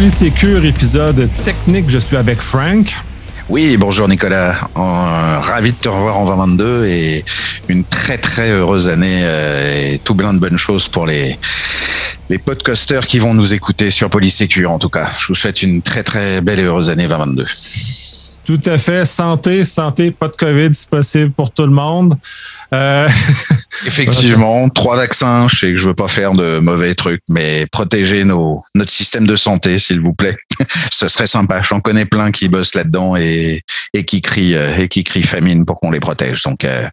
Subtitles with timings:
[0.00, 1.90] Polysécure, épisode technique.
[1.90, 2.90] Je suis avec Frank.
[3.50, 4.54] Oui, bonjour Nicolas.
[4.74, 7.22] ravi de te revoir en 2022 et
[7.68, 11.38] une très très heureuse année euh, et tout plein de bonnes choses pour les
[12.30, 15.10] les podcasters qui vont nous écouter sur Polysécure en tout cas.
[15.18, 17.44] Je vous souhaite une très très belle et heureuse année 2022.
[18.46, 19.04] Tout à fait.
[19.04, 22.14] Santé, santé, pas de COVID si possible pour tout le monde.
[22.72, 23.08] Euh...
[23.86, 25.48] Effectivement, trois vaccins.
[25.48, 29.26] Je sais que je veux pas faire de mauvais trucs, mais protéger nos, notre système
[29.26, 30.36] de santé, s'il vous plaît.
[30.92, 31.62] Ce serait sympa.
[31.62, 33.62] J'en connais plein qui bossent là-dedans et,
[33.94, 36.42] et qui crient euh, et qui crient famine pour qu'on les protège.
[36.42, 36.86] Donc, euh,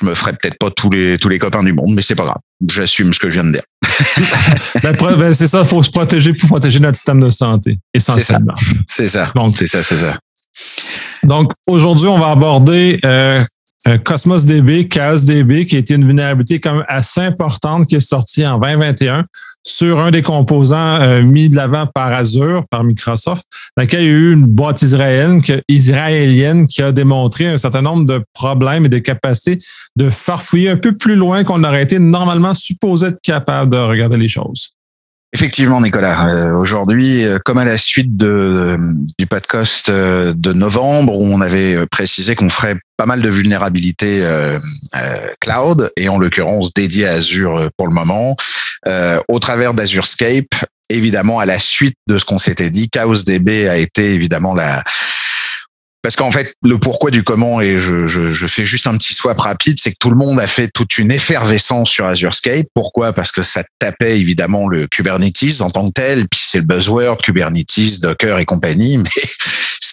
[0.00, 2.24] je me ferai peut-être pas tous les tous les copains du monde, mais c'est pas
[2.24, 2.40] grave.
[2.68, 3.64] J'assume ce que je viens de dire.
[4.82, 8.54] ben, ben c'est ça, il faut se protéger pour protéger notre système de santé, essentiellement.
[8.86, 9.32] C'est ça.
[9.54, 10.16] C'est ça, c'est ça.
[11.22, 13.44] Donc, aujourd'hui, on va aborder euh,
[14.04, 19.24] Cosmos DB, Chaos qui été une vulnérabilité assez importante qui est sortie en 2021
[19.66, 23.44] sur un des composants euh, mis de l'avant par Azure, par Microsoft,
[23.76, 27.82] dans lequel il y a eu une boîte israélienne, israélienne qui a démontré un certain
[27.82, 29.58] nombre de problèmes et de capacités
[29.96, 34.16] de farfouiller un peu plus loin qu'on aurait été normalement supposé être capable de regarder
[34.16, 34.76] les choses.
[35.32, 36.28] Effectivement, Nicolas.
[36.28, 38.78] Euh, aujourd'hui, euh, comme à la suite de,
[39.18, 44.26] du podcast euh, de novembre, où on avait précisé qu'on ferait pas mal de vulnérabilités
[45.40, 48.34] cloud, et en l'occurrence dédiées à Azure pour le moment,
[49.28, 53.76] au travers d'AzureScape, évidemment, à la suite de ce qu'on s'était dit, Chaos DB a
[53.76, 54.82] été évidemment la,
[56.02, 59.40] parce qu'en fait, le pourquoi du comment, et je, je, fais juste un petit swap
[59.40, 62.66] rapide, c'est que tout le monde a fait toute une effervescence sur AzureScape.
[62.74, 63.12] Pourquoi?
[63.12, 67.18] Parce que ça tapait évidemment le Kubernetes en tant que tel, puis c'est le buzzword
[67.18, 68.98] Kubernetes, Docker et compagnie.
[69.02, 69.10] Mais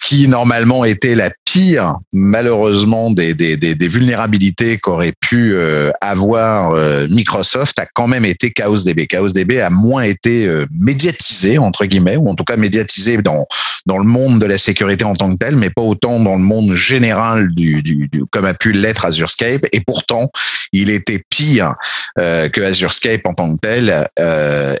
[0.04, 6.72] qui normalement était la pire, malheureusement, des, des, des, des vulnérabilités qu'aurait pu euh, avoir
[6.74, 9.06] euh, Microsoft a quand même été Chaos DB.
[9.06, 13.46] Chaos DB a moins été euh, médiatisé entre guillemets, ou en tout cas médiatisé dans
[13.86, 16.42] dans le monde de la sécurité en tant que tel, mais pas autant dans le
[16.42, 19.66] monde général du, du, du comme a pu l'être AzureScape.
[19.72, 20.30] Et pourtant,
[20.72, 21.74] il était pire
[22.16, 24.08] que AzureScape en tant que tel,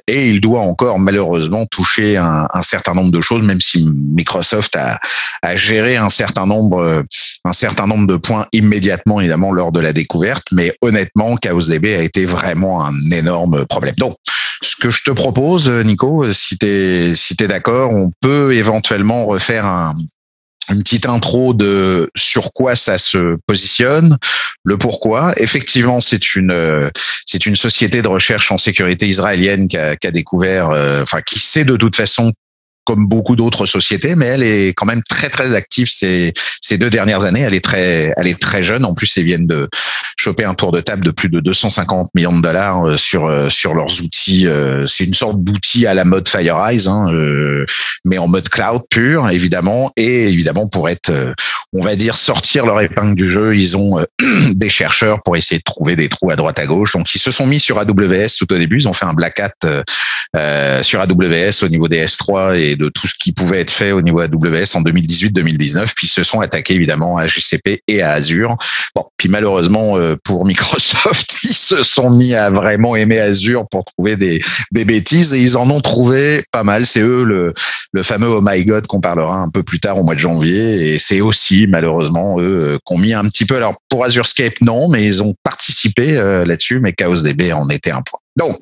[0.08, 4.74] et il doit encore malheureusement toucher un, un certain nombre de choses, même si Microsoft
[4.76, 4.98] a
[5.42, 7.04] à, gérer un certain nombre,
[7.44, 10.44] un certain nombre de points immédiatement, évidemment, lors de la découverte.
[10.52, 13.94] Mais honnêtement, ChaosDB a été vraiment un énorme problème.
[13.96, 14.16] Donc,
[14.62, 19.26] ce que je te propose, Nico, si tu es, si es d'accord, on peut éventuellement
[19.26, 19.94] refaire un,
[20.70, 24.16] une petite intro de sur quoi ça se positionne,
[24.64, 25.34] le pourquoi.
[25.36, 26.90] Effectivement, c'est une
[27.26, 31.20] c'est une société de recherche en sécurité israélienne qui a, qui a découvert, euh, enfin
[31.20, 32.32] qui sait de toute façon
[32.84, 36.90] comme beaucoup d'autres sociétés, mais elle est quand même très très active ces, ces deux
[36.90, 37.40] dernières années.
[37.40, 38.84] Elle est très elle est très jeune.
[38.84, 39.68] En plus, ils viennent de
[40.16, 43.48] choper un tour de table de plus de 250 millions de dollars euh, sur euh,
[43.48, 44.46] sur leurs outils.
[44.46, 47.10] Euh, c'est une sorte d'outil à la mode FireEyes, hein,
[48.04, 51.10] mais en mode cloud pur, évidemment, et évidemment pour être,
[51.72, 54.04] on va dire, sortir leur épingle du jeu, ils ont
[54.52, 56.92] des chercheurs pour essayer de trouver des trous à droite à gauche.
[56.92, 58.78] Donc ils se sont mis sur AWS tout au début.
[58.78, 63.06] Ils ont fait un black hat sur AWS au niveau des S3 et de tout
[63.06, 67.16] ce qui pouvait être fait au niveau AWS en 2018-2019, puis se sont attaqués évidemment
[67.16, 68.56] à GCP et à Azure.
[68.94, 73.84] Bon, puis malheureusement euh, pour Microsoft, ils se sont mis à vraiment aimer Azure pour
[73.84, 74.42] trouver des,
[74.72, 76.86] des bêtises et ils en ont trouvé pas mal.
[76.86, 77.54] C'est eux le,
[77.92, 80.94] le fameux Oh my God qu'on parlera un peu plus tard au mois de janvier
[80.94, 83.56] et c'est aussi malheureusement eux euh, qu'on mis un petit peu.
[83.56, 88.02] Alors pour AzureScape non, mais ils ont participé euh, là-dessus, mais ChaosDB en était un
[88.02, 88.20] point.
[88.36, 88.58] Donc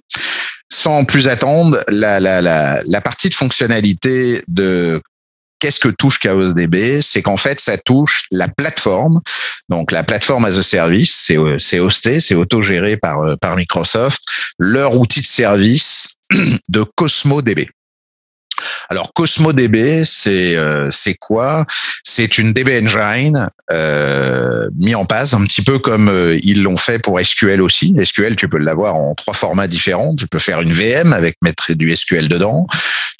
[0.72, 5.00] sans plus attendre, la, partie de fonctionnalité de
[5.58, 9.20] qu'est-ce que touche ChaosDB C'est qu'en fait, ça touche la plateforme.
[9.68, 11.14] Donc, la plateforme as a service,
[11.58, 14.20] c'est, hosté, c'est autogéré par, par Microsoft.
[14.58, 16.08] Leur outil de service
[16.68, 17.68] de CosmoDB.
[18.88, 21.64] Alors CosmoDB, c'est euh, c'est quoi?
[22.04, 26.76] C'est une DB engine euh, mis en place un petit peu comme euh, ils l'ont
[26.76, 27.94] fait pour SQL aussi.
[28.02, 30.14] SQL, tu peux l'avoir en trois formats différents.
[30.14, 32.66] Tu peux faire une VM avec mettre du SQL dedans.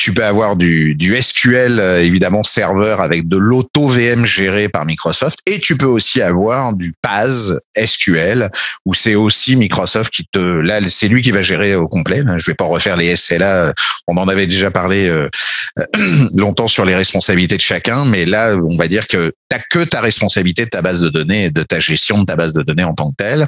[0.03, 5.39] Tu peux avoir du, du SQL évidemment serveur avec de l'auto VM géré par Microsoft
[5.47, 8.51] et tu peux aussi avoir du PAS SQL
[8.85, 12.25] où c'est aussi Microsoft qui te là c'est lui qui va gérer au complet.
[12.37, 13.73] Je vais pas refaire les SLA.
[14.09, 15.29] On en avait déjà parlé euh,
[16.35, 20.01] longtemps sur les responsabilités de chacun, mais là, on va dire que tu que ta
[20.01, 22.85] responsabilité de ta base de données et de ta gestion de ta base de données
[22.85, 23.47] en tant que telle.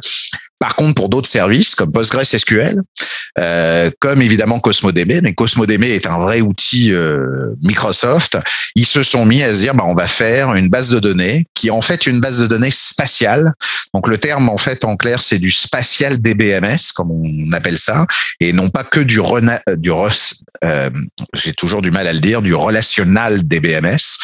[0.64, 2.80] Par contre, pour d'autres services comme PostgreSQL,
[3.38, 8.38] euh, comme évidemment CosmoDB, mais CosmoDB est un vrai outil euh, Microsoft,
[8.74, 11.44] ils se sont mis à se dire, bah, on va faire une base de données
[11.54, 13.52] qui est en fait une base de données spatiale.
[13.92, 18.06] Donc le terme en fait en clair c'est du spatial DBMS comme on appelle ça
[18.40, 19.90] et non pas que du rena, du
[20.64, 20.90] euh,
[21.34, 24.18] j'ai toujours du mal à le dire du relational DBMS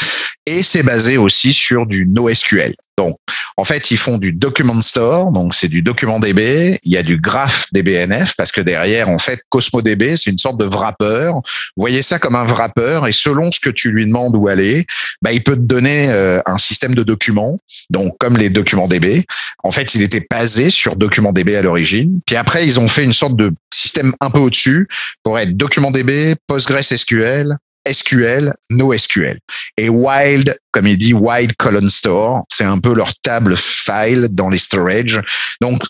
[0.47, 2.75] et c'est basé aussi sur du NoSQL.
[2.99, 3.17] Donc,
[3.57, 6.79] en fait, ils font du document store, donc c'est du document DB.
[6.83, 10.39] Il y a du graph DBNF parce que derrière, en fait, Cosmo DB, c'est une
[10.39, 11.33] sorte de wrapper.
[11.77, 14.85] Voyez ça comme un wrapper et selon ce que tu lui demandes où aller,
[15.23, 17.59] bah, il peut te donner euh, un système de documents.
[17.89, 19.25] Donc, comme les documents DB.
[19.63, 22.21] En fait, il était basé sur document DB à l'origine.
[22.27, 24.89] Puis après, ils ont fait une sorte de système un peu au-dessus
[25.23, 27.57] pour être document DB, PostgreSQL,
[27.91, 29.39] SQL, NoSQL.
[29.77, 34.49] Et Wild, comme il dit, Wild Colon Store, c'est un peu leur table file dans
[34.49, 35.21] les storage.
[35.61, 35.83] Donc,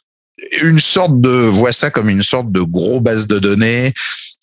[0.62, 3.92] une sorte de, vois ça comme une sorte de gros base de données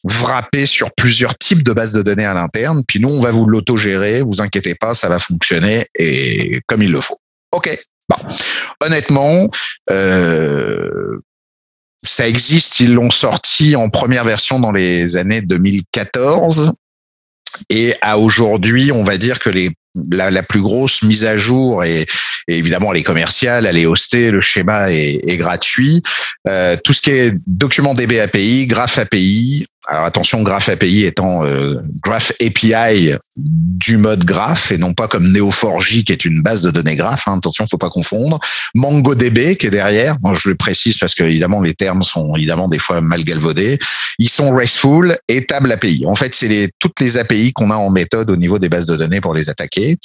[0.03, 2.83] wrappé sur plusieurs types de bases de données à l'interne.
[2.87, 4.21] Puis nous, on va vous l'autogérer.
[4.21, 7.17] Vous inquiétez pas, ça va fonctionner et comme il le faut.
[7.51, 7.69] OK.
[8.09, 8.17] Bon.
[8.85, 9.49] Honnêtement,
[9.89, 11.19] euh,
[12.03, 12.79] ça existe.
[12.79, 16.73] Ils l'ont sorti en première version dans les années 2014.
[17.69, 19.71] Et à aujourd'hui, on va dire que les
[20.11, 22.05] la, la, plus grosse mise à jour et,
[22.47, 26.01] évidemment elle est commerciale, elle est hostée, le schéma est, est gratuit.
[26.47, 31.45] Euh, tout ce qui est document DB API, Graph API, alors attention, Graph API étant
[31.45, 36.61] euh, Graph API du mode Graph et non pas comme Neo4j qui est une base
[36.61, 37.27] de données Graph.
[37.27, 38.37] Hein, attention, faut pas confondre.
[38.75, 40.17] MongoDB qui est derrière.
[40.21, 43.79] Moi, je le précise parce que évidemment les termes sont évidemment des fois mal galvaudés.
[44.19, 46.03] Ils sont RESTful et Table API.
[46.05, 48.87] En fait, c'est les, toutes les API qu'on a en méthode au niveau des bases
[48.87, 49.95] de données pour les attaquer.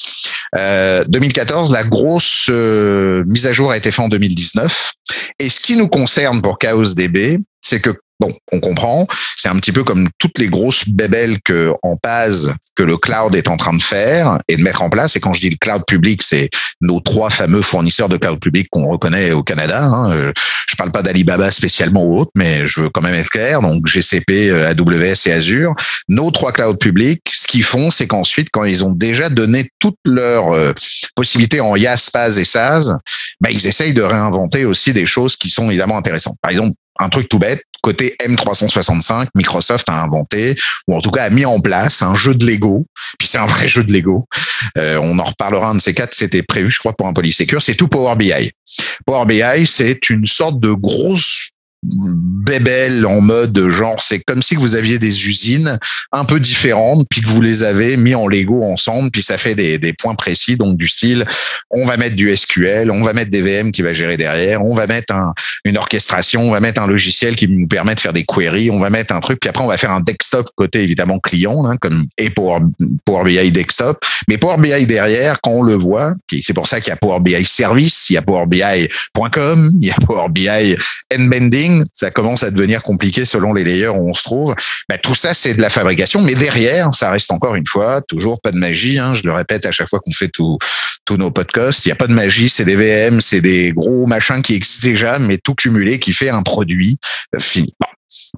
[0.54, 4.92] Euh, 2014, la grosse euh, mise à jour a été faite en 2019.
[5.40, 7.90] Et ce qui nous concerne pour ChaosDB, c'est que
[8.22, 9.08] Bon, on comprend.
[9.36, 12.46] C'est un petit peu comme toutes les grosses bébelles que en passe
[12.76, 15.16] que le cloud est en train de faire et de mettre en place.
[15.16, 16.48] Et quand je dis le cloud public, c'est
[16.80, 19.82] nos trois fameux fournisseurs de cloud public qu'on reconnaît au Canada.
[19.82, 20.12] Hein.
[20.14, 20.32] Euh,
[20.68, 23.60] je parle pas d'Alibaba spécialement ou autre, mais je veux quand même être clair.
[23.60, 25.74] Donc GCP, euh, AWS et Azure,
[26.08, 29.98] nos trois clouds publics, ce qu'ils font, c'est qu'ensuite, quand ils ont déjà donné toutes
[30.06, 30.72] leurs euh,
[31.16, 32.94] possibilités en IaaS, PaaS et SaaS,
[33.40, 36.36] bah, ils essayent de réinventer aussi des choses qui sont évidemment intéressantes.
[36.40, 40.56] Par exemple, un truc tout bête, côté M365, Microsoft a inventé,
[40.88, 42.86] ou en tout cas a mis en place un jeu de Lego,
[43.18, 44.26] puis c'est un vrai jeu de Lego.
[44.78, 47.60] Euh, on en reparlera un de ces quatre, c'était prévu, je crois, pour un Polysecure,
[47.60, 48.50] c'est tout Power BI.
[49.04, 51.50] Power BI, c'est une sorte de grosse
[51.84, 55.78] bébelle en mode genre c'est comme si vous aviez des usines
[56.12, 59.56] un peu différentes puis que vous les avez mis en Lego ensemble puis ça fait
[59.56, 61.26] des, points précis donc du style
[61.70, 64.74] on va mettre du SQL on va mettre des VM qui va gérer derrière on
[64.76, 65.34] va mettre un,
[65.64, 68.78] une orchestration on va mettre un logiciel qui nous permet de faire des queries on
[68.78, 71.76] va mettre un truc puis après on va faire un desktop côté évidemment client hein,
[71.78, 72.60] comme et Power,
[73.04, 74.04] Power BI desktop.
[74.28, 77.18] Mais Power BI derrière quand on le voit c'est pour ça qu'il y a Power
[77.20, 80.76] BI service il y a Power BI.com il y a Power BI
[81.12, 84.54] Endbending ça commence à devenir compliqué selon les layers où on se trouve.
[84.88, 88.40] Bah, tout ça, c'est de la fabrication, mais derrière, ça reste encore une fois toujours
[88.40, 88.98] pas de magie.
[88.98, 89.14] Hein.
[89.14, 90.58] je le répète à chaque fois qu'on fait tous
[91.18, 94.40] nos podcasts, il n'y a pas de magie, c'est des VM, c'est des gros machins
[94.40, 96.96] qui existent déjà, mais tout cumulé qui fait un produit
[97.34, 97.74] euh, fini.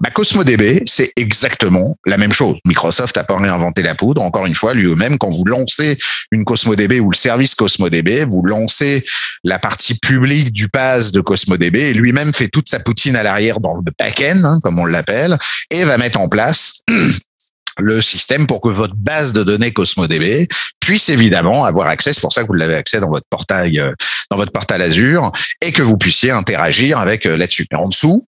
[0.01, 2.55] Bah, CosmoDB, c'est exactement la même chose.
[2.65, 4.21] Microsoft n'a pas réinventé la poudre.
[4.21, 5.97] Encore une fois, lui-même, quand vous lancez
[6.31, 9.05] une CosmoDB ou le service CosmoDB, vous lancez
[9.43, 13.59] la partie publique du PAS de CosmoDB et lui-même fait toute sa poutine à l'arrière
[13.59, 15.37] dans le back-end, hein, comme on l'appelle,
[15.71, 16.81] et va mettre en place
[17.77, 20.47] le système pour que votre base de données CosmoDB
[20.79, 22.13] puisse évidemment avoir accès.
[22.13, 23.93] C'est pour ça que vous l'avez accès dans votre portail, euh,
[24.31, 27.67] dans votre portail Azure, et que vous puissiez interagir avec euh, là-dessus.
[27.73, 28.27] En dessous,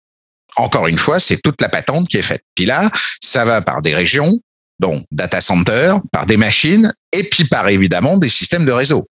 [0.56, 2.42] encore une fois, c'est toute la patente qui est faite.
[2.54, 4.38] Puis là, ça va par des régions,
[4.80, 9.08] donc data center, par des machines et puis par évidemment des systèmes de réseau.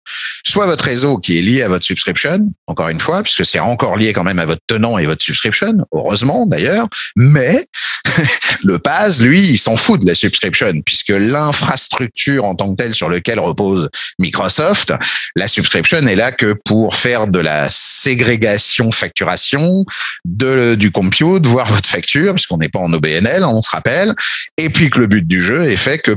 [0.45, 3.97] Soit votre réseau qui est lié à votre subscription, encore une fois, puisque c'est encore
[3.97, 7.67] lié quand même à votre tenant et votre subscription, heureusement d'ailleurs, mais
[8.65, 12.95] le PAS, lui, il s'en fout de la subscription, puisque l'infrastructure en tant que telle
[12.95, 13.89] sur laquelle repose
[14.19, 14.95] Microsoft,
[15.37, 19.85] la subscription est là que pour faire de la ségrégation facturation
[20.25, 24.15] de, du compute, voir votre facture, puisqu'on n'est pas en OBNL, on se rappelle,
[24.57, 26.17] et puis que le but du jeu est fait que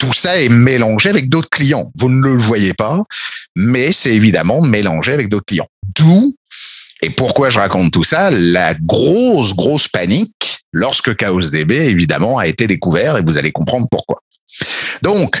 [0.00, 1.92] tout ça est mélangé avec d'autres clients.
[1.96, 3.04] Vous ne le voyez pas,
[3.54, 5.68] mais c'est évidemment mélangé avec d'autres clients.
[5.94, 6.34] D'où,
[7.02, 12.66] et pourquoi je raconte tout ça, la grosse, grosse panique lorsque ChaosDB, évidemment, a été
[12.66, 14.22] découvert et vous allez comprendre pourquoi.
[15.02, 15.40] Donc,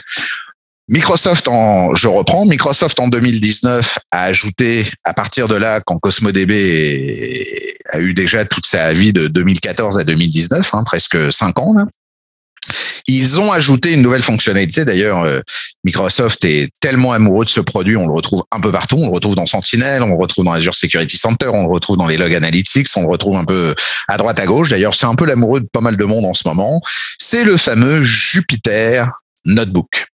[0.88, 6.52] Microsoft en, je reprends, Microsoft en 2019 a ajouté, à partir de là, quand CosmoDB
[7.90, 11.86] a eu déjà toute sa vie de 2014 à 2019, hein, presque cinq ans, là,
[13.06, 14.84] Ils ont ajouté une nouvelle fonctionnalité.
[14.84, 15.40] D'ailleurs, euh,
[15.84, 18.96] Microsoft est tellement amoureux de ce produit, on le retrouve un peu partout.
[18.98, 21.96] On le retrouve dans Sentinel, on le retrouve dans Azure Security Center, on le retrouve
[21.96, 23.74] dans les log analytics, on le retrouve un peu
[24.08, 24.70] à droite à gauche.
[24.70, 26.80] D'ailleurs, c'est un peu l'amoureux de pas mal de monde en ce moment.
[27.18, 29.10] C'est le fameux Jupiter
[29.44, 30.06] Notebook.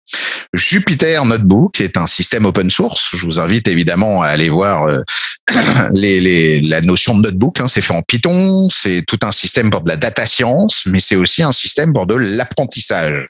[0.53, 3.09] Jupyter Notebook est un système open source.
[3.13, 5.01] Je vous invite évidemment à aller voir euh,
[5.91, 7.59] les, la notion de notebook.
[7.59, 7.67] Hein.
[7.67, 11.15] C'est fait en Python, c'est tout un système pour de la data science, mais c'est
[11.15, 13.27] aussi un système pour de l'apprentissage.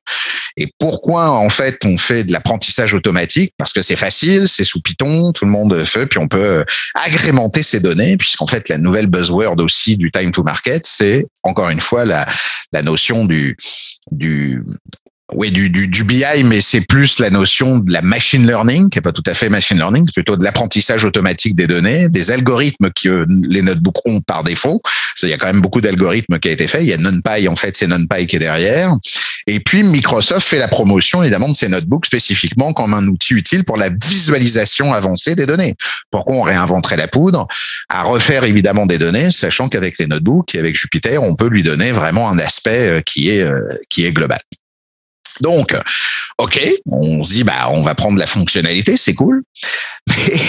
[0.57, 3.53] Et pourquoi en fait on fait de l'apprentissage automatique?
[3.57, 6.63] Parce que c'est facile, c'est sous Python, tout le monde fait, puis on peut
[6.93, 11.69] agrémenter ces données, puisqu'en fait la nouvelle buzzword aussi du time to market, c'est encore
[11.69, 12.27] une fois la,
[12.71, 13.55] la notion du,
[14.11, 14.63] du
[15.33, 18.99] oui, du, du, du, BI, mais c'est plus la notion de la machine learning, qui
[18.99, 22.31] est pas tout à fait machine learning, c'est plutôt de l'apprentissage automatique des données, des
[22.31, 24.81] algorithmes que les notebooks ont par défaut.
[25.21, 26.81] Il y a quand même beaucoup d'algorithmes qui a été fait.
[26.81, 28.93] Il y a NumPy, en fait, c'est NumPy qui est derrière.
[29.47, 33.65] Et puis, Microsoft fait la promotion, évidemment, de ces notebooks spécifiquement comme un outil utile
[33.65, 35.75] pour la visualisation avancée des données.
[36.09, 37.47] Pourquoi on réinventerait la poudre?
[37.89, 41.63] À refaire évidemment des données, sachant qu'avec les notebooks et avec Jupyter, on peut lui
[41.63, 44.39] donner vraiment un aspect euh, qui est, euh, qui est global.
[45.41, 45.75] Donc,
[46.37, 49.43] OK, on se dit, bah, on va prendre la fonctionnalité, c'est cool.
[50.07, 50.41] Mais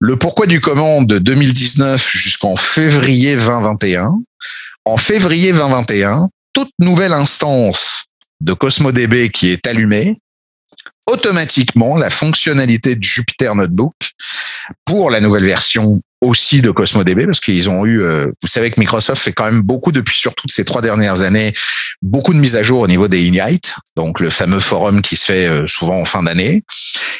[0.00, 4.08] le pourquoi du comment de 2019 jusqu'en février 2021,
[4.84, 8.04] en février 2021, toute nouvelle instance
[8.40, 10.18] de CosmoDB qui est allumée,
[11.06, 13.94] automatiquement la fonctionnalité de Jupyter Notebook
[14.84, 18.80] pour la nouvelle version aussi de CosmoDB parce qu'ils ont eu, euh, vous savez que
[18.80, 21.52] Microsoft fait quand même beaucoup depuis surtout ces trois dernières années,
[22.02, 25.26] beaucoup de mises à jour au niveau des Ignite, donc le fameux forum qui se
[25.26, 26.62] fait euh, souvent en fin d'année.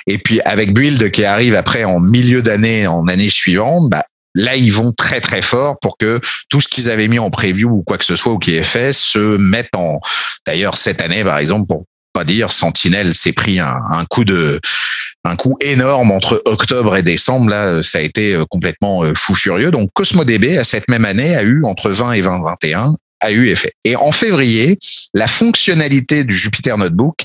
[0.06, 4.56] Et puis avec Build qui arrive après en milieu d'année, en année suivante, bah, là
[4.56, 7.82] ils vont très très fort pour que tout ce qu'ils avaient mis en preview ou
[7.82, 10.00] quoi que ce soit ou qui est fait se mette en.
[10.46, 11.84] D'ailleurs cette année par exemple pour
[12.16, 14.58] pas dire Sentinel s'est pris un, coup de
[15.24, 17.50] un coup énorme entre octobre et décembre.
[17.50, 19.70] Là, ça a été euh, complètement euh, fou furieux.
[19.70, 23.72] Donc, CosmoDB, à cette même année, a eu entre 20 et 2021 a eu effet.
[23.84, 24.78] Et en février,
[25.14, 27.16] la fonctionnalité du Jupyter Notebook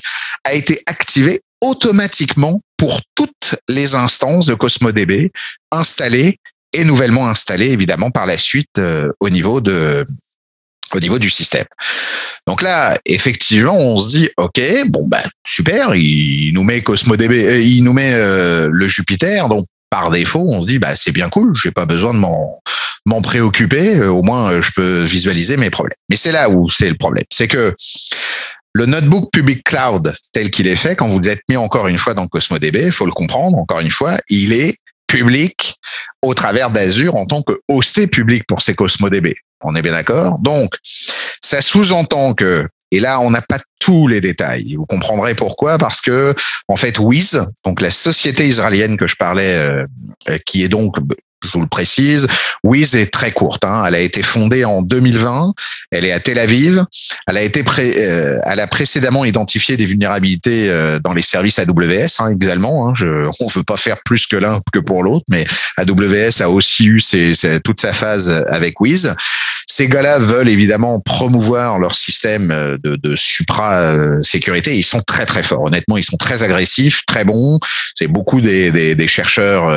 [0.44, 5.30] a été activée automatiquement pour toutes les instances de CosmoDB
[5.70, 6.38] installées
[6.74, 10.04] et nouvellement installées, évidemment, par la suite euh, au niveau de
[10.94, 11.64] au niveau du système.
[12.46, 17.60] Donc là, effectivement, on se dit, ok, bon ben super, il nous met CosmoDB, euh,
[17.60, 21.28] il nous met euh, le Jupiter, donc par défaut, on se dit, bah c'est bien
[21.28, 25.96] cool, j'ai pas besoin de m'en préoccuper, euh, au moins je peux visualiser mes problèmes.
[26.08, 27.74] Mais c'est là où c'est le problème, c'est que
[28.74, 32.14] le notebook public cloud tel qu'il est fait, quand vous êtes mis encore une fois
[32.14, 34.76] dans CosmoDB, il faut le comprendre, encore une fois, il est
[35.12, 35.76] public
[36.22, 39.34] au travers d'Azure en tant que hosté public pour ces CosmoDB.
[39.62, 40.38] On est bien d'accord?
[40.38, 40.74] Donc,
[41.42, 44.74] ça sous-entend que, et là, on n'a pas tous les détails.
[44.76, 46.34] Vous comprendrez pourquoi, parce que
[46.68, 49.84] en fait, Wiz, donc la société israélienne que je parlais, euh,
[50.46, 50.96] qui est donc
[51.42, 52.26] je vous le précise.
[52.64, 53.64] Wiz est très courte.
[53.64, 53.84] Hein.
[53.86, 55.52] Elle a été fondée en 2020.
[55.90, 56.84] Elle est à Tel Aviv.
[57.26, 61.58] Elle a été pré euh, elle a précédemment identifié des vulnérabilités euh, dans les services
[61.58, 62.88] AWS hein, également.
[62.88, 62.92] Hein.
[62.96, 65.44] Je, on veut pas faire plus que l'un que pour l'autre, mais
[65.76, 67.34] AWS a aussi eu ses,
[67.64, 69.14] toute sa phase avec Wiz.
[69.66, 74.76] Ces gars-là veulent évidemment promouvoir leur système euh, de, de supra-sécurité.
[74.76, 75.64] Ils sont très très forts.
[75.64, 77.58] Honnêtement, ils sont très agressifs, très bons.
[77.94, 79.68] C'est beaucoup des, des, des chercheurs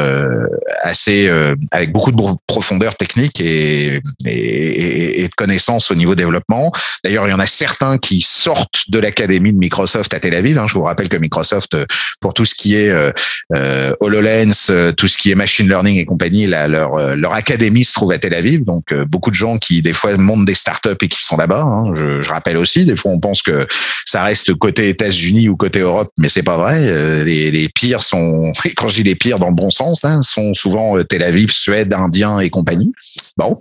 [0.81, 1.29] assez
[1.71, 6.71] avec beaucoup de profondeur technique et, de connaissances au niveau développement.
[7.03, 10.57] D'ailleurs, il y en a certains qui sortent de l'académie de Microsoft à Tel Aviv.
[10.57, 10.67] Hein.
[10.67, 11.77] Je vous rappelle que Microsoft,
[12.19, 13.11] pour tout ce qui est euh,
[13.53, 17.93] euh HoloLens, euh, tout ce qui est machine learning et compagnie, là, leur, académie se
[17.93, 18.63] trouve à Tel Aviv.
[18.63, 21.61] Donc, beaucoup de gens qui, des fois, montent des startups et qui sont là-bas.
[21.61, 21.93] Hein.
[21.95, 23.67] Je, rappelle aussi, des fois, on pense que
[24.05, 27.23] ça reste côté États-Unis ou côté Europe, mais c'est pas vrai.
[27.23, 30.53] Les, les, pires sont, quand je dis les pires dans le bon sens, hein, sont
[30.53, 32.91] souvent Tel Aviv, Suède, Indien et compagnie.
[33.37, 33.57] Bon.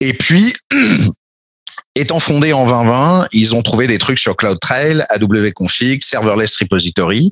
[0.00, 0.52] Et puis,
[1.94, 7.30] Étant fondé en 2020, ils ont trouvé des trucs sur CloudTrail, AW Config, Serverless Repository.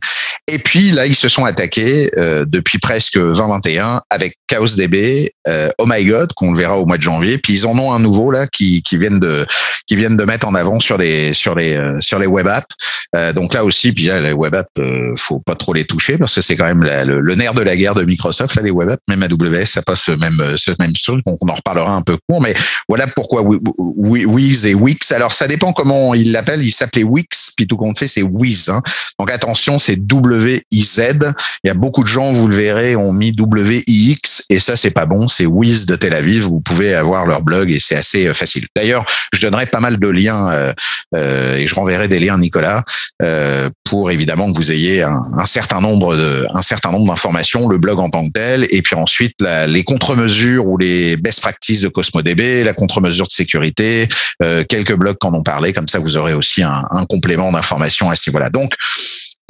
[0.49, 5.85] Et puis là, ils se sont attaqués euh, depuis presque 2021 avec ChaosDB, euh, Oh
[5.87, 7.39] My God, qu'on le verra au mois de janvier.
[7.39, 9.47] Puis ils en ont un nouveau là qui, qui viennent de
[9.87, 12.75] qui viennent de mettre en avant sur les sur les euh, sur les web apps.
[13.17, 16.17] Euh, donc là aussi, puis là, les web apps, euh, faut pas trop les toucher
[16.17, 18.55] parce que c'est quand même le, nerf de la guerre de Microsoft.
[18.55, 21.25] Là, les web apps, même AWS, ça passe ce même ce même truc.
[21.27, 22.55] Donc on en reparlera un peu court, mais
[22.89, 25.13] voilà pourquoi oui, oui Wiz et Wix.
[25.13, 26.63] Alors ça dépend comment il l'appelle.
[26.65, 28.69] Il s'appelait Wix, puis tout compte fait c'est Wiz.
[28.69, 28.83] Hein.
[29.19, 31.33] Donc attention, c'est W-I-Z.
[31.63, 34.91] Il y a beaucoup de gens, vous le verrez, ont mis W-I-X et ça c'est
[34.91, 35.29] pas bon.
[35.29, 36.45] C'est Wiz de Tel Aviv.
[36.45, 38.67] Vous pouvez avoir leur blog et c'est assez euh, facile.
[38.75, 40.73] D'ailleurs, je donnerai pas mal de liens euh,
[41.15, 42.83] euh, et je renverrai des liens, Nicolas,
[43.23, 47.69] euh, pour évidemment que vous ayez un, un certain nombre de, un certain nombre d'informations,
[47.69, 51.41] le blog en tant que tel, et puis ensuite la, les contre-mesures ou les best
[51.41, 54.09] practices de CosmoDB, la contre-mesure de sécurité,
[54.43, 55.73] euh, quelques blogs qui en ont parlé.
[55.73, 58.51] Comme ça, vous aurez aussi un, un complément d'information à ce niveau-là.
[58.51, 58.75] Donc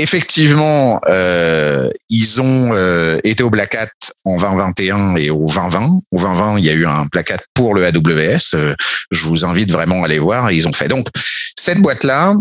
[0.00, 3.90] Effectivement, euh, ils ont euh, été au Black Hat
[4.24, 5.88] en 2021 et au 2020.
[6.12, 8.54] Au 2020, il y a eu un Black Hat pour le AWS.
[8.54, 8.74] Euh,
[9.10, 10.50] je vous invite vraiment à aller voir.
[10.52, 11.08] Ils ont fait donc
[11.54, 12.32] cette boîte-là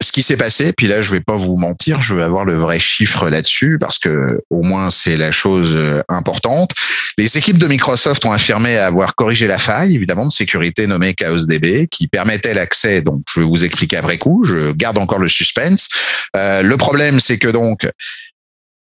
[0.00, 2.54] ce qui s'est passé, puis là je vais pas vous mentir, je vais avoir le
[2.54, 6.70] vrai chiffre là-dessus parce que au moins c'est la chose euh, importante.
[7.18, 11.86] Les équipes de Microsoft ont affirmé avoir corrigé la faille, évidemment, de sécurité nommée ChaosDB,
[11.88, 13.02] qui permettait l'accès.
[13.02, 14.44] Donc je vais vous expliquer après coup.
[14.44, 15.88] Je garde encore le suspense.
[16.36, 17.86] Euh, le problème, c'est que donc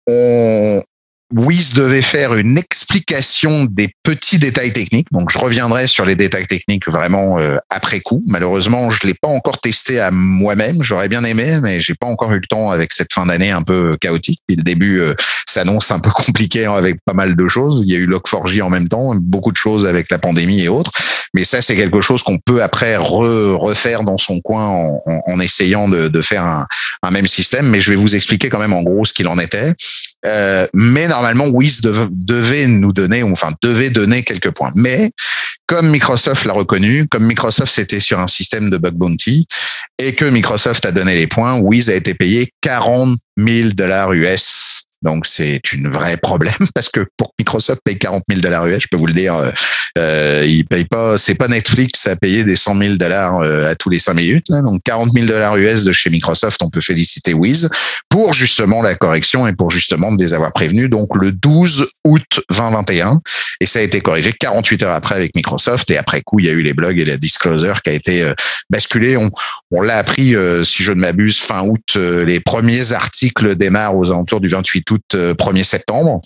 [0.07, 0.83] on,
[1.35, 5.09] Wiz devait faire une explication des petits détails techniques.
[5.13, 8.23] Donc, je reviendrai sur les détails techniques vraiment euh, après coup.
[8.27, 10.83] Malheureusement, je l'ai pas encore testé à moi-même.
[10.83, 13.61] J'aurais bien aimé, mais j'ai pas encore eu le temps avec cette fin d'année un
[13.61, 14.41] peu chaotique.
[14.47, 15.15] Puis le début euh,
[15.47, 17.83] s'annonce un peu compliqué avec pas mal de choses.
[17.85, 20.69] Il y a eu Log4j en même temps, beaucoup de choses avec la pandémie et
[20.69, 20.93] autres.
[21.35, 26.09] Mais ça, c'est quelque chose qu'on peut après refaire dans son coin en, essayant de,
[26.09, 26.67] de faire un,
[27.03, 27.69] un, même système.
[27.69, 29.75] Mais je vais vous expliquer quand même en gros ce qu'il en était.
[30.27, 34.73] Euh, mais normalement, Wiz devait nous donner, enfin devait donner quelques points.
[34.75, 35.11] Mais
[35.67, 39.47] comme Microsoft l'a reconnu, comme Microsoft c'était sur un système de bug bounty
[39.99, 44.83] et que Microsoft a donné les points, Wiz a été payé 40 000 dollars US
[45.03, 48.89] donc c'est une vraie problème parce que pour Microsoft paye 40 000 dollars US, je
[48.91, 49.51] peux vous le dire, euh,
[49.97, 53.75] euh, il paye pas, c'est pas Netflix à payer des 100 000 dollars euh, à
[53.75, 54.47] tous les 5 minutes.
[54.49, 54.63] Là.
[54.63, 57.69] Donc 40 000 dollars US de chez Microsoft, on peut féliciter Wiz
[58.09, 60.91] pour justement la correction et pour justement les avoir prévenus.
[60.91, 63.21] Donc le 12 août 2021
[63.61, 66.49] et ça a été corrigé 48 heures après avec Microsoft et après coup il y
[66.49, 68.35] a eu les blogs et la disclosure qui a été euh,
[68.71, 69.17] basculé.
[69.17, 69.31] On,
[69.71, 71.97] on l'a appris, si je ne m'abuse, fin août.
[71.97, 76.21] les premiers articles démarrent aux alentours du 28 août 1er euh, septembre,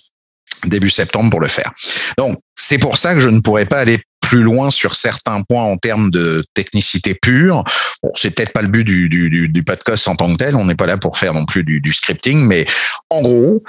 [0.65, 1.71] début septembre pour le faire.
[2.17, 5.63] Donc, c'est pour ça que je ne pourrais pas aller plus loin sur certains points
[5.63, 7.63] en termes de technicité pure.
[8.01, 10.55] Bon, c'est peut-être pas le but du, du, du, podcast en tant que tel.
[10.55, 12.65] On n'est pas là pour faire non plus du, du scripting, mais
[13.09, 13.63] en gros,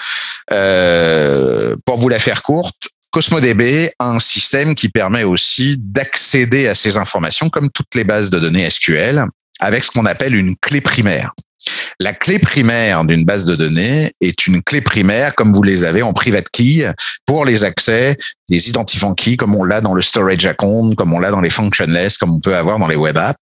[0.53, 6.75] euh, pour vous la faire courte, CosmoDB a un système qui permet aussi d'accéder à
[6.75, 9.25] ces informations comme toutes les bases de données SQL
[9.61, 11.33] avec ce qu'on appelle une clé primaire.
[12.01, 16.03] La clé primaire d'une base de données est une clé primaire comme vous les avez
[16.03, 16.91] en private key
[17.27, 18.17] pour les accès
[18.49, 21.51] des identifiants key comme on l'a dans le storage account, comme on l'a dans les
[21.51, 23.39] functionless, comme on peut avoir dans les web apps.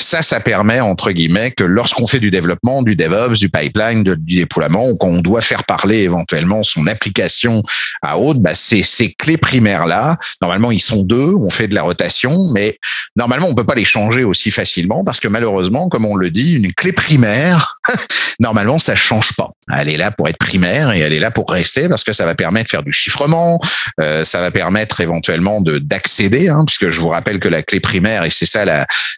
[0.00, 4.36] Ça, ça permet, entre guillemets, que lorsqu'on fait du développement, du DevOps, du pipeline, du
[4.36, 7.62] déploiement, ou qu'on doit faire parler éventuellement son application
[8.02, 11.82] à autre, bah, c'est ces clés primaires-là, normalement, ils sont deux, on fait de la
[11.82, 12.78] rotation, mais
[13.16, 16.54] normalement, on peut pas les changer aussi facilement parce que malheureusement, comme on le dit,
[16.54, 17.49] une clé primaire,
[18.40, 19.50] normalement, ça change pas.
[19.76, 22.24] Elle est là pour être primaire et elle est là pour rester parce que ça
[22.24, 23.60] va permettre de faire du chiffrement,
[24.00, 27.80] euh, ça va permettre éventuellement de d'accéder, hein, puisque je vous rappelle que la clé
[27.80, 28.64] primaire, et c'est ça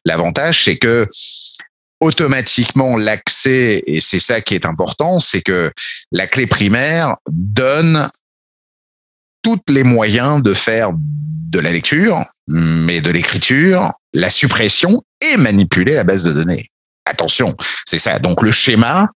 [0.05, 1.09] l'avantage, c'est que
[2.01, 5.71] automatiquement l'accès, et c'est ça qui est important, c'est que
[6.11, 8.09] la clé primaire donne
[9.43, 15.95] tous les moyens de faire de la lecture, mais de l'écriture, la suppression et manipuler
[15.95, 16.69] la base de données.
[17.05, 18.19] Attention, c'est ça.
[18.19, 19.09] Donc le schéma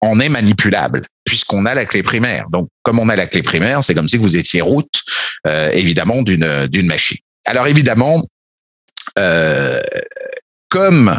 [0.00, 2.48] en est manipulable puisqu'on a la clé primaire.
[2.50, 5.02] Donc comme on a la clé primaire, c'est comme si vous étiez route
[5.46, 7.18] euh, évidemment d'une d'une machine.
[7.46, 8.22] Alors évidemment,
[9.18, 9.80] euh,
[10.68, 11.18] comme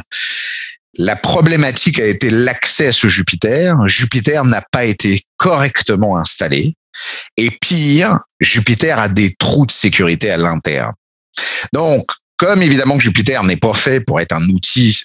[0.97, 6.75] la problématique a été l'accès à ce Jupiter, Jupiter n'a pas été correctement installé.
[7.35, 10.93] Et pire, Jupiter a des trous de sécurité à l'interne.
[11.73, 12.05] Donc,
[12.37, 15.03] comme évidemment que Jupiter n'est pas fait pour être un outil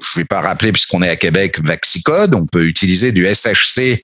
[0.00, 2.34] je vais pas rappeler puisqu'on est à Québec, Vaxicode.
[2.34, 4.02] On peut utiliser du SHC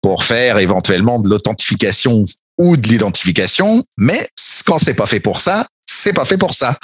[0.00, 2.24] pour faire éventuellement de l'authentification
[2.58, 4.28] ou de l'identification, mais
[4.66, 6.78] quand c'est pas fait pour ça, c'est pas fait pour ça.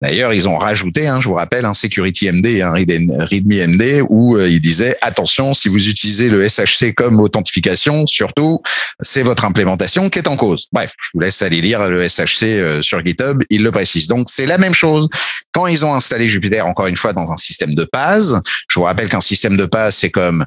[0.00, 4.36] D'ailleurs, ils ont rajouté, hein, je vous rappelle, un Security MD, un README MD, où
[4.36, 8.60] euh, ils disaient attention, si vous utilisez le SHC comme authentification, surtout,
[9.00, 10.66] c'est votre implémentation qui est en cause.
[10.72, 14.08] Bref, je vous laisse aller lire le SHC euh, sur GitHub, ils le précisent.
[14.08, 15.08] Donc, c'est la même chose.
[15.52, 18.84] Quand ils ont installé Jupyter, encore une fois, dans un système de PAS, je vous
[18.84, 20.44] rappelle qu'un système de PAS, c'est comme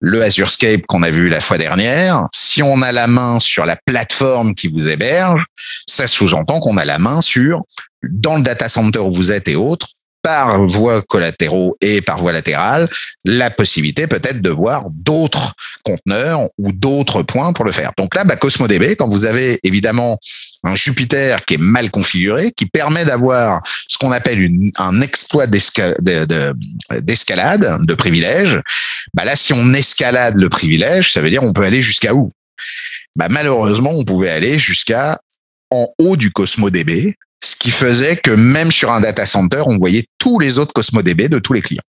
[0.00, 3.76] le Azurescape qu'on a vu la fois dernière, si on a la main sur la
[3.76, 5.44] plateforme qui vous héberge,
[5.86, 7.62] ça sous-entend qu'on a la main sur,
[8.02, 9.88] dans le data center où vous êtes et autres,
[10.22, 12.88] par voie collatéraux et par voie latérale
[13.24, 17.92] la possibilité peut-être de voir d'autres conteneurs ou d'autres points pour le faire.
[17.96, 20.18] Donc là, bah, CosmoDB, quand vous avez évidemment
[20.64, 26.00] un Jupiter qui est mal configuré, qui permet d'avoir ce qu'on appelle un exploit d'escalade
[26.00, 28.60] de, de privilège,
[29.14, 32.30] bah là, si on escalade le privilège, ça veut dire on peut aller jusqu'à où?
[33.16, 35.20] Bah, Malheureusement, on pouvait aller jusqu'à
[35.70, 40.06] en haut du CosmoDB, ce qui faisait que même sur un data center, on voyait
[40.18, 41.82] tous les autres CosmoDB de tous les clients.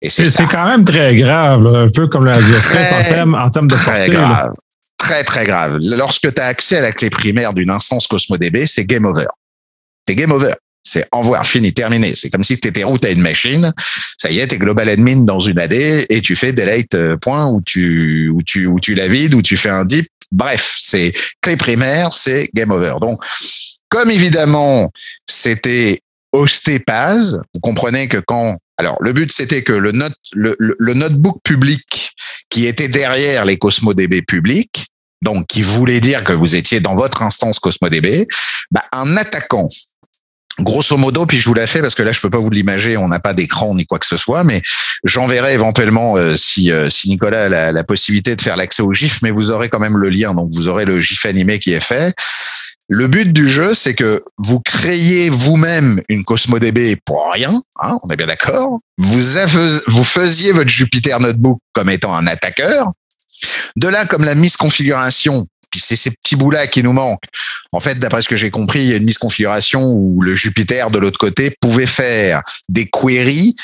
[0.00, 3.74] Et c'est quand même très grave, un peu comme la en termes, en termes de
[3.74, 4.52] très Grave.
[4.96, 5.78] Très, très grave.
[5.80, 9.26] Lorsque tu as accès à la clé primaire d'une instance CosmoDB, c'est game over.
[10.06, 10.52] C'est game over.
[10.82, 12.14] C'est envoyer, fini, terminé.
[12.16, 13.72] C'est comme si tu étais route à une machine.
[14.16, 17.46] Ça y est, es global admin dans une AD et tu fais delete euh, point
[17.46, 20.08] où tu, où tu, où tu la vides, où tu fais un dip.
[20.30, 22.94] Bref, c'est clé primaire, c'est game over.
[23.00, 23.18] Donc,
[23.88, 24.90] comme évidemment,
[25.26, 30.94] c'était hosté PAS, vous comprenez que quand alors, le but, c'était que le, note, le,
[30.94, 32.12] notebook public
[32.48, 34.86] qui était derrière les CosmoDB publics,
[35.20, 38.28] donc qui voulait dire que vous étiez dans votre instance CosmoDB,
[38.70, 39.68] bah, un attaquant
[40.60, 42.96] Grosso modo, puis je vous la fais parce que là je peux pas vous l'imager,
[42.96, 44.60] on n'a pas d'écran ni quoi que ce soit, mais
[45.04, 49.22] j'enverrai éventuellement euh, si, euh, si Nicolas a la, possibilité de faire l'accès au GIF,
[49.22, 51.80] mais vous aurez quand même le lien, donc vous aurez le GIF animé qui est
[51.80, 52.14] fait.
[52.90, 58.10] Le but du jeu, c'est que vous créiez vous-même une CosmoDB pour rien, hein, on
[58.10, 58.80] est bien d'accord.
[58.96, 62.92] Vous, faisiez votre Jupyter Notebook comme étant un attaqueur.
[63.76, 67.24] De là, comme la mise configuration, puis c'est ces petits bouts-là qui nous manquent.
[67.72, 70.34] En fait, d'après ce que j'ai compris, il y a une mise configuration où le
[70.34, 73.54] Jupyter de l'autre côté pouvait faire des queries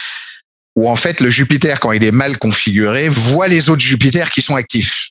[0.76, 4.42] où en fait le Jupyter, quand il est mal configuré, voit les autres Jupyter qui
[4.42, 5.10] sont actifs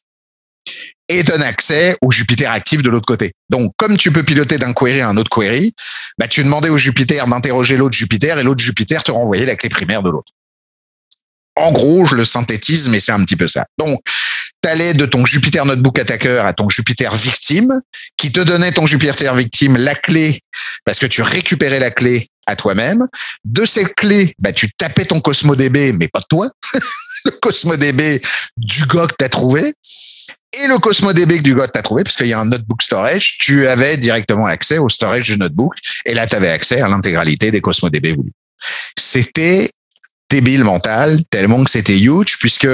[1.10, 3.34] et donne accès au Jupiter actif de l'autre côté.
[3.49, 5.73] Donc, comme tu peux piloter d'un query à un autre query,
[6.17, 9.69] bah, tu demandais au Jupiter d'interroger l'autre Jupiter et l'autre Jupiter te renvoyait la clé
[9.69, 10.32] primaire de l'autre.
[11.56, 13.65] En gros, je le synthétise, mais c'est un petit peu ça.
[13.77, 13.99] Donc,
[14.63, 17.82] tu allais de ton Jupiter Notebook Attacker à ton Jupiter victime,
[18.17, 20.39] qui te donnait ton Jupiter victime la clé,
[20.86, 23.06] parce que tu récupérais la clé à toi-même.
[23.45, 26.49] De cette clé, bah, tu tapais ton CosmoDB, mais pas toi.
[27.26, 28.21] le CosmoDB
[28.58, 29.73] du gars que tu as trouvé
[30.54, 33.38] et le CosmoDB que du God t'a trouvé, parce qu'il y a un notebook storage,
[33.39, 35.73] tu avais directement accès au storage du notebook,
[36.06, 38.34] et là, tu avais accès à l'intégralité des CosmoDB voulus.
[38.97, 39.71] C'était
[40.34, 42.67] débile mental, tellement que c'était huge, puisque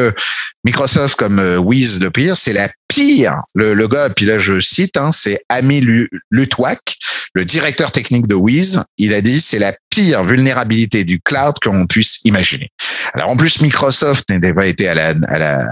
[0.63, 4.61] Microsoft, comme euh, Wiz le pire, c'est la pire, le, le gars, puis là je
[4.61, 5.85] cite, hein, c'est Ami
[6.31, 6.95] Lutwak,
[7.33, 11.85] le directeur technique de Wiz, il a dit c'est la pire vulnérabilité du cloud qu'on
[11.85, 12.71] puisse imaginer.
[13.13, 15.69] Alors en plus, Microsoft n'a pas été à la, à la,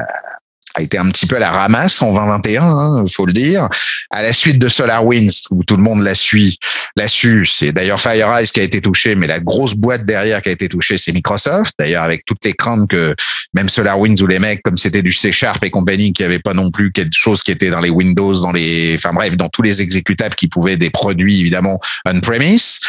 [0.77, 3.67] a été un petit peu à la ramasse en 2021, hein, faut le dire.
[4.11, 6.59] À la suite de SolarWinds, où tout le monde la suit,
[6.95, 10.49] l'a su, c'est d'ailleurs FireEye qui a été touché, mais la grosse boîte derrière qui
[10.49, 11.73] a été touchée, c'est Microsoft.
[11.79, 13.15] D'ailleurs, avec toutes les craintes que
[13.53, 16.53] même SolarWinds ou les mecs, comme c'était du C Sharp et compagnie, qui avait pas
[16.53, 19.63] non plus quelque chose qui était dans les Windows, dans les, enfin bref, dans tous
[19.63, 22.79] les exécutables qui pouvaient des produits évidemment on-premise.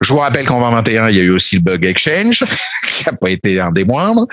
[0.00, 2.44] Je vous rappelle qu'en 2021, il y a eu aussi le bug Exchange,
[2.90, 4.26] qui n'a pas été un des moindres.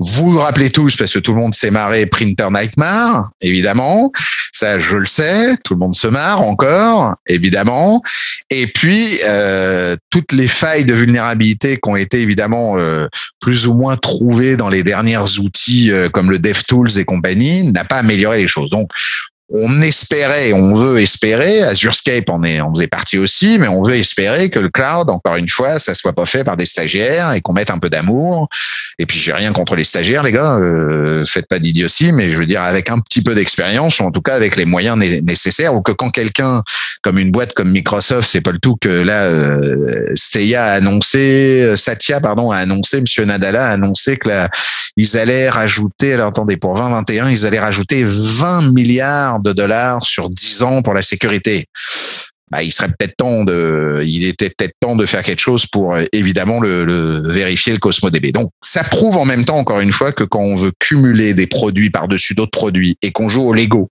[0.00, 4.10] Vous vous rappelez tous, parce que tout le monde s'est marré, Printer Nightmare, évidemment.
[4.52, 5.56] Ça, je le sais.
[5.64, 8.02] Tout le monde se marre encore, évidemment.
[8.50, 13.06] Et puis, euh, toutes les failles de vulnérabilité qui ont été évidemment euh,
[13.40, 17.84] plus ou moins trouvées dans les derniers outils euh, comme le DevTools et compagnie, n'a
[17.84, 18.70] pas amélioré les choses.
[18.70, 18.88] Donc,
[19.54, 23.96] on espérait, on veut espérer, Azurescape en est, on faisait partie aussi, mais on veut
[23.96, 27.42] espérer que le cloud, encore une fois, ça soit pas fait par des stagiaires et
[27.42, 28.48] qu'on mette un peu d'amour.
[28.98, 32.36] Et puis j'ai rien contre les stagiaires, les gars, euh, faites pas d'idiotie, mais je
[32.38, 35.74] veux dire avec un petit peu d'expérience ou en tout cas avec les moyens nécessaires,
[35.74, 36.62] ou que quand quelqu'un
[37.02, 41.74] comme une boîte comme Microsoft, c'est pas le tout que là, euh, Steya a annoncé,
[41.76, 44.48] Satya pardon a annoncé, Monsieur Nadala a annoncé que là,
[44.96, 50.30] ils allaient rajouter, alors attendez, pour 2021, ils allaient rajouter 20 milliards de dollars sur
[50.30, 51.66] 10 ans pour la sécurité.
[52.52, 55.94] Bah, il serait peut-être temps de, il était peut-être temps de faire quelque chose pour
[55.94, 58.30] euh, évidemment le, vérifier le CosmoDB.
[58.30, 61.46] Donc, ça prouve en même temps, encore une fois, que quand on veut cumuler des
[61.46, 63.88] produits par-dessus d'autres produits et qu'on joue au Lego,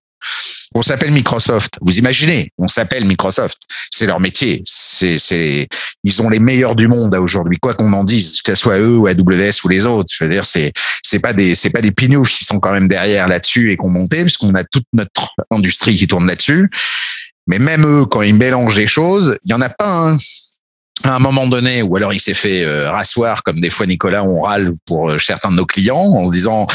[0.74, 1.74] on s'appelle Microsoft.
[1.82, 3.58] Vous imaginez, on s'appelle Microsoft.
[3.92, 4.62] C'est leur métier.
[4.66, 5.68] C'est, c'est,
[6.04, 7.58] ils ont les meilleurs du monde aujourd'hui.
[7.62, 10.14] Quoi qu'on en dise, que ce soit eux ou AWS ou les autres.
[10.18, 10.72] Je veux dire, c'est,
[11.04, 13.90] c'est pas des, c'est pas des pignoufs qui sont quand même derrière là-dessus et qu'on
[13.90, 16.70] monté puisqu'on a toute notre industrie qui tourne là-dessus.
[17.48, 20.18] Mais même eux, quand ils mélangent les choses, il y en a pas un
[21.04, 24.24] à un moment donné, ou alors il s'est fait euh, rasseoir, comme des fois Nicolas,
[24.24, 26.68] on râle pour euh, certains de nos clients, en se disant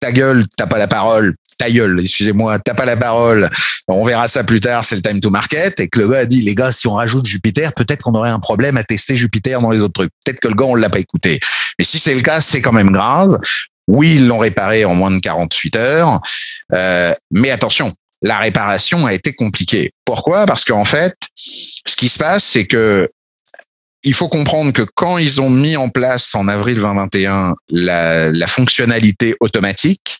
[0.00, 3.48] ta gueule, t'as pas la parole, ta gueule, excusez-moi, t'as pas la parole,
[3.86, 6.24] on verra ça plus tard, c'est le time to market, et que le gars a
[6.24, 9.60] dit, les gars, si on rajoute Jupiter, peut-être qu'on aurait un problème à tester Jupiter
[9.60, 10.10] dans les autres trucs.
[10.24, 11.38] Peut-être que le gars, on l'a pas écouté.
[11.78, 13.38] Mais si c'est le cas, c'est quand même grave.
[13.86, 16.20] Oui, ils l'ont réparé en moins de 48 heures.
[16.72, 19.92] Euh, mais attention, la réparation a été compliquée.
[20.04, 20.46] Pourquoi?
[20.46, 23.08] Parce qu'en fait, ce qui se passe, c'est que
[24.04, 28.46] il faut comprendre que quand ils ont mis en place en avril 2021 la, la
[28.48, 30.18] fonctionnalité automatique,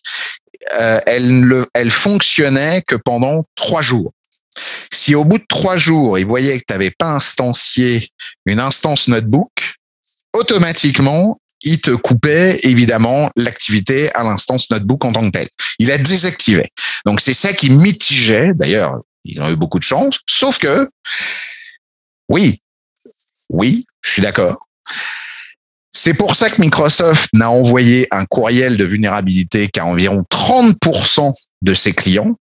[0.79, 4.13] euh, elle, ne, elle fonctionnait que pendant trois jours.
[4.91, 8.09] Si au bout de trois jours, ils voyaient que tu n'avais pas instancié
[8.45, 9.49] une instance notebook,
[10.33, 15.49] automatiquement, il te coupait évidemment l'activité à l'instance notebook en tant que telle.
[15.79, 16.69] Il la désactivait.
[17.05, 18.51] Donc c'est ça qui mitigeait.
[18.53, 20.19] D'ailleurs, ils ont eu beaucoup de chance.
[20.27, 20.89] Sauf que,
[22.29, 22.59] oui,
[23.49, 24.67] oui, je suis d'accord.
[25.95, 31.73] C'est pour ça que Microsoft n'a envoyé un courriel de vulnérabilité qu'à environ 30% de
[31.75, 32.35] ses clients.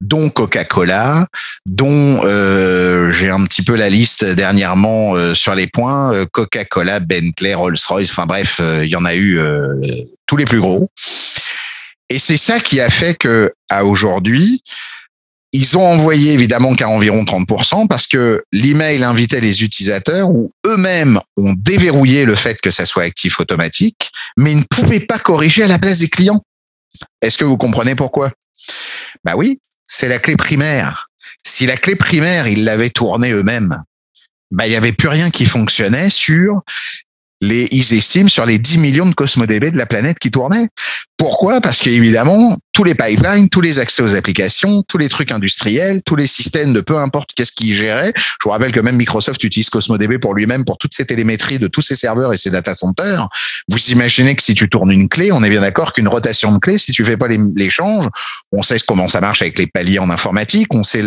[0.00, 1.26] dont Coca-Cola,
[1.66, 7.00] dont euh, j'ai un petit peu la liste dernièrement euh, sur les points, euh, Coca-Cola,
[7.00, 9.38] Bentley, Rolls-Royce, enfin bref, il y en a eu
[10.26, 10.90] tous les plus gros.
[12.08, 14.62] Et c'est ça qui a fait que à aujourd'hui,
[15.56, 21.18] ils ont envoyé évidemment qu'à environ 30% parce que l'email invitait les utilisateurs ou eux-mêmes
[21.36, 25.62] ont déverrouillé le fait que ça soit actif automatique, mais ils ne pouvaient pas corriger
[25.62, 26.42] à la place des clients.
[27.22, 28.32] Est-ce que vous comprenez pourquoi?
[29.24, 31.08] Bah oui, c'est la clé primaire.
[31.42, 33.82] Si la clé primaire, ils l'avaient tournée eux-mêmes,
[34.50, 36.62] bah, il n'y avait plus rien qui fonctionnait sur
[37.40, 40.68] les, ils estiment sur les 10 millions de CosmoDB de la planète qui tournaient.
[41.18, 41.62] Pourquoi?
[41.62, 46.14] Parce qu'évidemment, tous les pipelines, tous les accès aux applications, tous les trucs industriels, tous
[46.14, 48.12] les systèmes de peu importe qu'est-ce qu'ils géraient.
[48.14, 51.68] Je vous rappelle que même Microsoft utilise CosmoDB pour lui-même pour toutes ses télémétries de
[51.68, 53.28] tous ses serveurs et ses data centers.
[53.68, 56.58] Vous imaginez que si tu tournes une clé, on est bien d'accord qu'une rotation de
[56.58, 58.08] clé, si tu fais pas l'échange,
[58.52, 61.02] on sait comment ça marche avec les paliers en informatique, on sait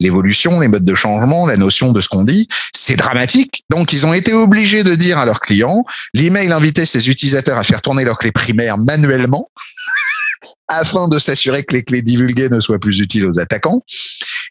[0.00, 2.48] l'évolution, les modes de changement, la notion de ce qu'on dit.
[2.74, 3.64] C'est dramatique.
[3.68, 7.62] Donc, ils ont été obligés de dire à leurs clients, l'email invitait ses utilisateurs à
[7.62, 9.49] faire tourner leurs clés primaires manuellement
[10.68, 13.82] afin de s'assurer que les clés divulguées ne soient plus utiles aux attaquants.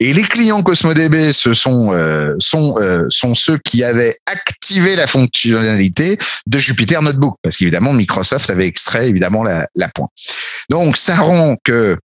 [0.02, 6.18] Et les clients CosmoDB, ce sont euh, euh, sont ceux qui avaient activé la fonctionnalité
[6.48, 10.12] de Jupyter Notebook, parce qu'évidemment Microsoft avait extrait évidemment la, la pointe.
[10.70, 11.98] Donc ça rend que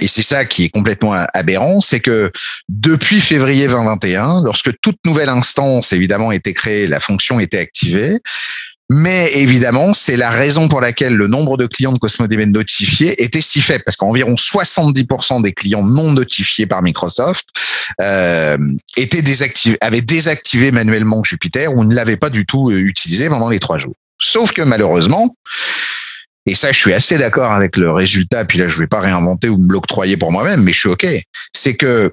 [0.00, 2.32] et c'est ça qui est complètement aberrant, c'est que
[2.68, 8.18] depuis février 2021, lorsque toute nouvelle instance évidemment était créée, la fonction était activée,
[8.92, 13.40] mais évidemment, c'est la raison pour laquelle le nombre de clients de CosmoDB notifiés était
[13.40, 17.46] si faible, parce qu'environ 70% des clients non notifiés par Microsoft
[18.00, 18.58] euh,
[18.96, 23.48] étaient désactivés, avaient désactivé manuellement Jupiter ou ne l'avaient pas du tout euh, utilisé pendant
[23.48, 23.94] les trois jours.
[24.18, 25.36] Sauf que malheureusement,
[26.46, 28.44] et ça, je suis assez d'accord avec le résultat.
[28.44, 31.06] Puis là, je vais pas réinventer ou me l'octroyer pour moi-même, mais je suis OK.
[31.54, 32.12] C'est que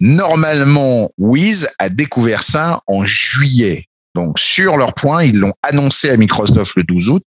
[0.00, 3.85] normalement, Wiz a découvert ça en juillet.
[4.16, 7.24] Donc, sur leur point, ils l'ont annoncé à Microsoft le 12 août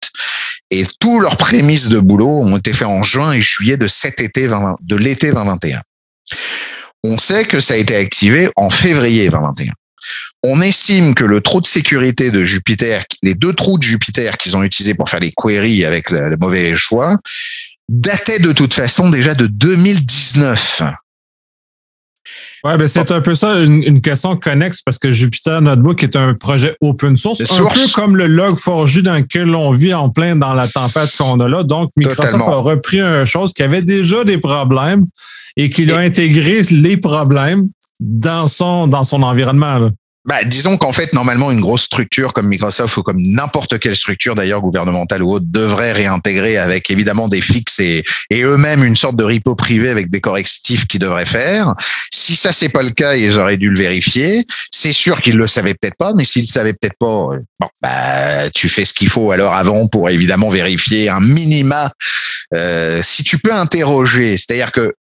[0.70, 4.20] et tous leurs prémices de boulot ont été faits en juin et juillet de cet
[4.20, 5.80] été de l'été 2021.
[7.04, 9.72] On sait que ça a été activé en février 2021.
[10.44, 14.56] On estime que le trou de sécurité de Jupiter, les deux trous de Jupiter qu'ils
[14.56, 17.16] ont utilisés pour faire les queries avec le mauvais choix,
[17.88, 20.82] dataient de toute façon déjà de 2019.
[22.66, 26.34] Ouais, ben c'est un peu ça, une, question connexe parce que Jupyter Notebook est un
[26.34, 30.52] projet open source, un peu comme le Log4j dans lequel on vit en plein dans
[30.52, 31.62] la tempête qu'on a là.
[31.62, 35.06] Donc, Microsoft a repris une chose qui avait déjà des problèmes
[35.56, 37.68] et qui a intégré les problèmes
[38.00, 39.78] dans son, dans son environnement.
[39.78, 39.90] Là.
[40.26, 44.34] Bah, disons qu'en fait, normalement, une grosse structure comme Microsoft ou comme n'importe quelle structure
[44.34, 49.14] d'ailleurs gouvernementale ou autre devrait réintégrer avec évidemment des fixes et, et eux-mêmes une sorte
[49.16, 51.74] de repo privé avec des correctifs qu'ils devraient faire.
[52.12, 54.44] Si ça c'est pas le cas, ils auraient dû le vérifier.
[54.72, 57.68] C'est sûr qu'ils le savaient peut-être pas, mais s'ils le savaient peut-être pas, euh, bon,
[57.80, 61.92] bah, tu fais ce qu'il faut alors avant pour évidemment vérifier un minima.
[62.52, 64.92] Euh, si tu peux interroger, c'est-à-dire que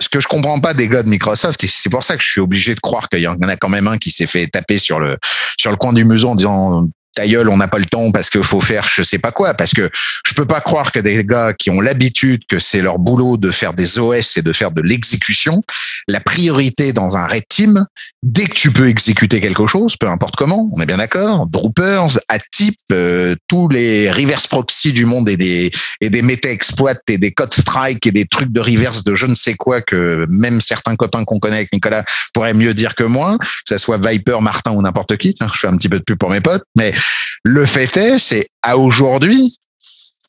[0.00, 2.28] ce que je comprends pas des gars de Microsoft, et c'est pour ça que je
[2.28, 4.78] suis obligé de croire qu'il y en a quand même un qui s'est fait taper
[4.78, 5.18] sur le
[5.58, 6.86] sur le coin du museau en disant
[7.20, 9.52] ta gueule, on n'a pas le temps parce qu'il faut faire je sais pas quoi.
[9.54, 9.90] Parce que
[10.24, 13.50] je peux pas croire que des gars qui ont l'habitude que c'est leur boulot de
[13.50, 15.62] faire des OS et de faire de l'exécution,
[16.08, 17.84] la priorité dans un red team,
[18.22, 22.18] dès que tu peux exécuter quelque chose, peu importe comment, on est bien d'accord, Droopers,
[22.28, 27.32] Atip, euh, tous les reverse proxy du monde et des et des méta-exploits et des
[27.32, 30.96] code strike et des trucs de reverse de je ne sais quoi que même certains
[30.96, 34.72] copains qu'on connaît avec Nicolas pourraient mieux dire que moi, que ce soit Viper, Martin
[34.72, 35.34] ou n'importe qui.
[35.38, 36.94] je fais un petit peu de pub pour mes potes, mais
[37.44, 39.56] le fait est, c'est à aujourd'hui,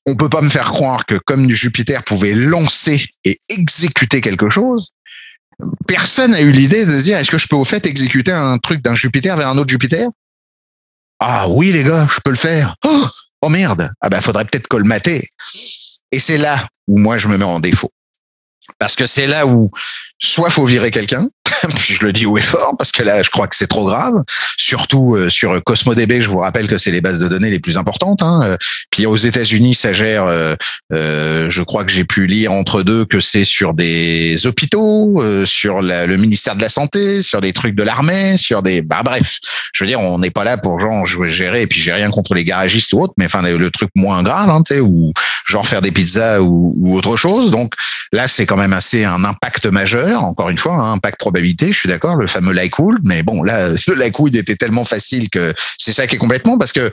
[0.05, 4.91] on peut pas me faire croire que comme Jupiter pouvait lancer et exécuter quelque chose,
[5.87, 8.57] personne n'a eu l'idée de se dire est-ce que je peux au fait exécuter un
[8.57, 10.07] truc d'un Jupiter vers un autre Jupiter?
[11.19, 12.75] Ah oui les gars, je peux le faire.
[12.83, 13.07] Oh,
[13.41, 15.29] oh merde, ah ben faudrait peut-être colmater.
[16.11, 17.91] Et c'est là où moi je me mets en défaut.
[18.79, 19.69] Parce que c'est là où
[20.19, 21.27] soit faut virer quelqu'un,
[21.75, 23.85] puis je le dis haut et fort parce que là, je crois que c'est trop
[23.85, 24.13] grave.
[24.57, 27.77] Surtout euh, sur CosmoDB, je vous rappelle que c'est les bases de données les plus
[27.77, 28.21] importantes.
[28.21, 28.41] Hein.
[28.43, 28.57] Euh,
[28.89, 30.25] puis aux États-Unis, ça gère.
[30.27, 35.81] Euh, je crois que j'ai pu lire entre deux que c'est sur des hôpitaux, sur
[35.81, 38.81] le ministère de la santé, sur des trucs de l'armée, sur des.
[38.81, 39.37] Bah bref,
[39.73, 41.63] je veux dire, on n'est pas là pour genre gérer.
[41.63, 44.49] Et puis j'ai rien contre les garagistes ou autres, mais enfin le, truc moins grave,
[44.49, 45.13] hein, tu sais, ou
[45.47, 47.51] genre faire des pizzas ou, ou autre chose.
[47.51, 47.73] Donc
[48.11, 50.23] là, c'est quand même assez un impact majeur.
[50.23, 53.69] Encore une fois, un impact probabilité je suis d'accord, le fameux Lycwood, mais bon, là,
[53.87, 56.91] le Lycwood était tellement facile que c'est ça qui est complètement parce que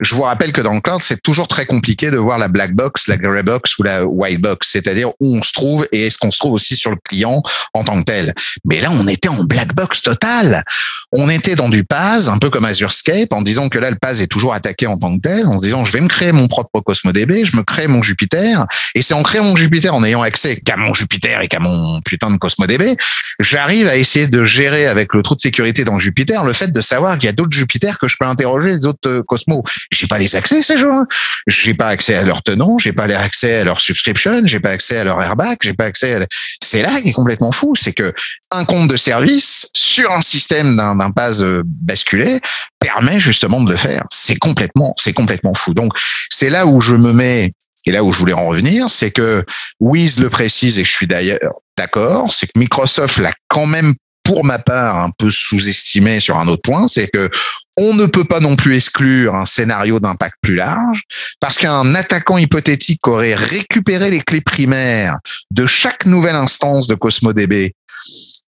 [0.00, 2.74] je vous rappelle que dans le cloud, c'est toujours très compliqué de voir la black
[2.74, 6.18] box, la grey box ou la white box, c'est-à-dire où on se trouve et est-ce
[6.18, 7.42] qu'on se trouve aussi sur le client
[7.74, 8.34] en tant que tel.
[8.64, 10.64] Mais là, on était en black box total.
[11.12, 14.20] On était dans du PAS, un peu comme Azurescape, en disant que là, le PAS
[14.20, 16.48] est toujours attaqué en tant que tel, en se disant, je vais me créer mon
[16.48, 20.22] propre CosmoDB, je me crée mon Jupiter, et c'est en créant mon Jupiter, en ayant
[20.22, 22.96] accès qu'à mon Jupiter et qu'à mon putain de CosmoDB,
[23.40, 26.80] j'arrive à essayer de gérer avec le trou de sécurité dans Jupiter le fait de
[26.80, 30.06] savoir qu'il y a d'autres Jupiter que je peux interroger les autres euh, Cosmos j'ai
[30.06, 31.04] pas les accès ces gens.
[31.46, 34.98] J'ai pas accès à leur tenant, j'ai pas accès à leur subscription, j'ai pas accès
[34.98, 36.14] à leur airbag, j'ai pas accès.
[36.14, 36.26] À...
[36.62, 38.12] C'est là qui est complètement fou, c'est que
[38.50, 42.40] un compte de service sur un système d'un d'un pas euh, basculé
[42.80, 44.04] permet justement de le faire.
[44.10, 45.74] C'est complètement, c'est complètement fou.
[45.74, 45.92] Donc
[46.30, 47.52] c'est là où je me mets
[47.86, 49.44] et là où je voulais en revenir, c'est que
[49.80, 53.92] Wiz le précise et je suis d'ailleurs d'accord, c'est que Microsoft l'a quand même
[54.24, 57.30] pour ma part un peu sous-estimé sur un autre point, c'est que
[57.76, 61.02] on ne peut pas non plus exclure un scénario d'impact plus large,
[61.40, 65.18] parce qu'un attaquant hypothétique aurait récupéré les clés primaires
[65.50, 67.72] de chaque nouvelle instance de CosmoDB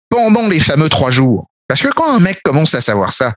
[0.09, 1.49] pendant les fameux trois jours.
[1.67, 3.33] Parce que quand un mec commence à savoir ça,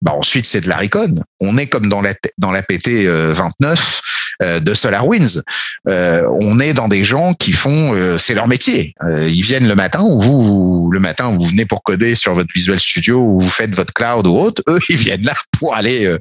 [0.00, 1.14] bah ensuite c'est de la recon.
[1.40, 4.00] On est comme dans la dans la PT 29
[4.42, 5.42] euh, de SolarWinds.
[5.88, 8.94] Euh, on est dans des gens qui font, euh, c'est leur métier.
[9.02, 12.78] ils viennent le matin ou vous, le matin vous venez pour coder sur votre Visual
[12.78, 14.62] Studio ou vous faites votre cloud ou autre.
[14.68, 16.16] Eux ils viennent là pour aller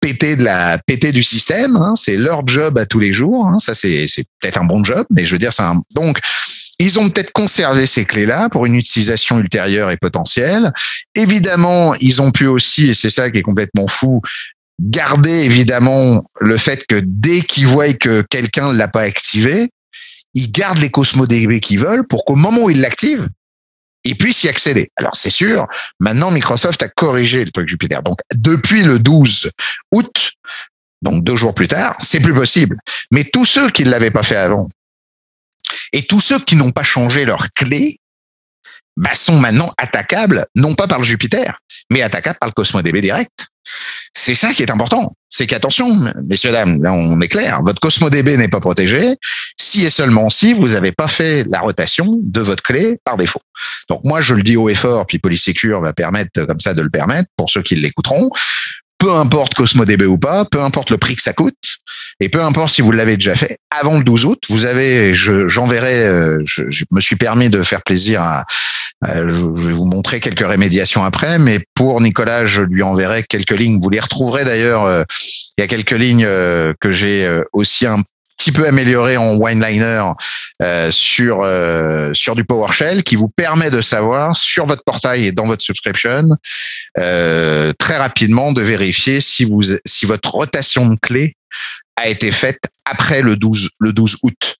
[0.00, 1.76] péter de la péter du système.
[1.76, 3.46] Hein, c'est leur job à tous les jours.
[3.46, 6.18] Hein, ça c'est c'est peut-être un bon job, mais je veux dire c'est un donc
[6.78, 10.72] ils ont peut-être conservé ces clés-là pour une utilisation ultérieure et potentielle.
[11.14, 14.20] Évidemment, ils ont pu aussi, et c'est ça qui est complètement fou,
[14.80, 19.70] garder évidemment le fait que dès qu'ils voient que quelqu'un ne l'a pas activé,
[20.34, 23.28] ils gardent les Cosmo DB qu'ils veulent pour qu'au moment où ils l'activent,
[24.04, 24.90] ils puissent y accéder.
[24.96, 25.66] Alors c'est sûr,
[26.00, 28.02] maintenant Microsoft a corrigé le truc Jupiter.
[28.02, 29.50] Donc depuis le 12
[29.92, 30.32] août,
[31.02, 32.76] donc deux jours plus tard, c'est plus possible.
[33.10, 34.68] Mais tous ceux qui ne l'avaient pas fait avant,
[35.94, 38.00] et tous ceux qui n'ont pas changé leur clé
[38.96, 43.46] bah, sont maintenant attaquables, non pas par le Jupiter, mais attaquables par le CosmoDB direct.
[44.12, 45.16] C'est ça qui est important.
[45.28, 45.88] C'est qu'attention,
[46.24, 49.16] messieurs, dames, là on est clair, votre CosmoDB n'est pas protégé
[49.58, 53.40] si et seulement si vous n'avez pas fait la rotation de votre clé par défaut.
[53.88, 56.82] Donc moi, je le dis haut et fort, puis Polysecure va permettre comme ça de
[56.82, 58.30] le permettre pour ceux qui l'écouteront
[59.04, 61.76] peu importe CosmoDB ou pas, peu importe le prix que ça coûte,
[62.20, 66.04] et peu importe si vous l'avez déjà fait, avant le 12 août, vous avez, j'enverrai,
[66.04, 68.46] euh, je, je, me suis permis de faire plaisir à,
[69.06, 73.78] je vais vous montrer quelques rémédiations après, mais pour Nicolas, je lui enverrai quelques lignes.
[73.82, 74.84] Vous les retrouverez d'ailleurs.
[74.84, 75.02] Euh,
[75.58, 77.98] il y a quelques lignes euh, que j'ai aussi un
[78.44, 80.04] petit peu amélioré en wineliner
[80.60, 85.32] euh, sur euh, sur du PowerShell qui vous permet de savoir sur votre portail et
[85.32, 86.28] dans votre subscription
[86.98, 91.36] euh, très rapidement de vérifier si vous si votre rotation de clé
[91.96, 94.56] a été faite après le 12 le 12 août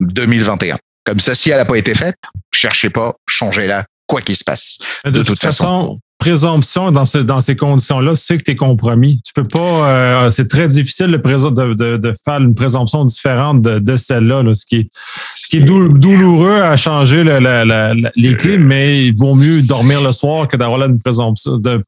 [0.00, 0.76] 2021.
[1.04, 2.18] Comme ça, si elle n'a pas été faite,
[2.52, 4.78] cherchez pas, changez-la, quoi qu'il se passe.
[5.04, 9.22] De, toute, façon présomption dans, ce, dans ces conditions-là, c'est que tu es compromis.
[9.24, 9.88] Tu peux pas.
[9.88, 14.66] Euh, c'est très difficile de, de, de, faire une présomption différente de, de celle-là, ce
[14.66, 14.88] qui est,
[15.36, 20.02] ce qui est douloureux à changer la, la, les clés, mais il vaut mieux dormir
[20.02, 21.80] le soir que d'avoir là une présomption, de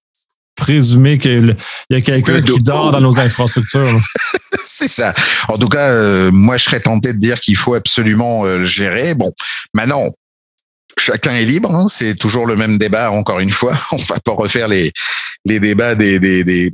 [0.55, 1.57] présumer qu'il
[1.91, 3.99] y a quelqu'un qui dort dans nos infrastructures.
[4.65, 5.13] c'est ça.
[5.49, 9.15] En tout cas, euh, moi, je serais tenté de dire qu'il faut absolument le gérer.
[9.15, 9.33] Bon,
[9.75, 10.05] maintenant,
[11.01, 11.75] chacun est libre.
[11.75, 11.87] Hein.
[11.89, 13.11] c'est toujours le même débat.
[13.11, 14.93] Encore une fois, on va pas refaire les
[15.47, 16.73] les débats des des, des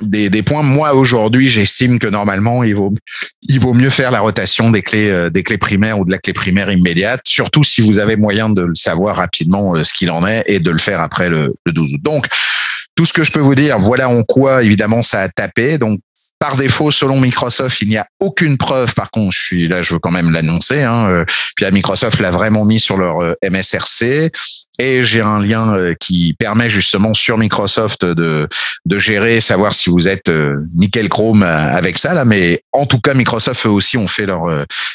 [0.00, 0.62] des, points.
[0.62, 2.92] Moi, aujourd'hui, j'estime que normalement, il vaut,
[3.42, 6.18] il vaut mieux faire la rotation des clés, euh, des clés primaires ou de la
[6.18, 10.10] clé primaire immédiate, surtout si vous avez moyen de le savoir rapidement euh, ce qu'il
[10.10, 12.00] en est et de le faire après le, le 12 août.
[12.02, 12.26] Donc,
[12.94, 15.78] tout ce que je peux vous dire, voilà en quoi, évidemment, ça a tapé.
[15.78, 16.00] Donc,
[16.38, 18.94] par défaut, selon Microsoft, il n'y a aucune preuve.
[18.94, 20.82] Par contre, je suis là, je veux quand même l'annoncer.
[20.82, 21.24] Hein, euh,
[21.56, 24.30] puis Microsoft l'a vraiment mis sur leur euh, MSRC.
[24.80, 28.48] Et j'ai un lien euh, qui permet justement sur Microsoft de,
[28.84, 30.30] de gérer, savoir si vous êtes
[30.74, 32.14] nickel chrome avec ça.
[32.14, 34.46] Là, mais en tout cas, Microsoft eux aussi ont fait leur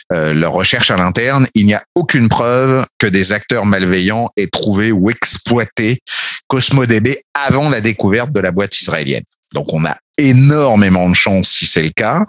[0.10, 1.48] leur recherche à l'interne.
[1.54, 6.00] Il n'y a aucune preuve que des acteurs malveillants aient trouvé ou exploité
[6.48, 9.24] CosmoDB avant la découverte de la boîte israélienne.
[9.54, 12.26] Donc on a énormément de chance si c'est le cas.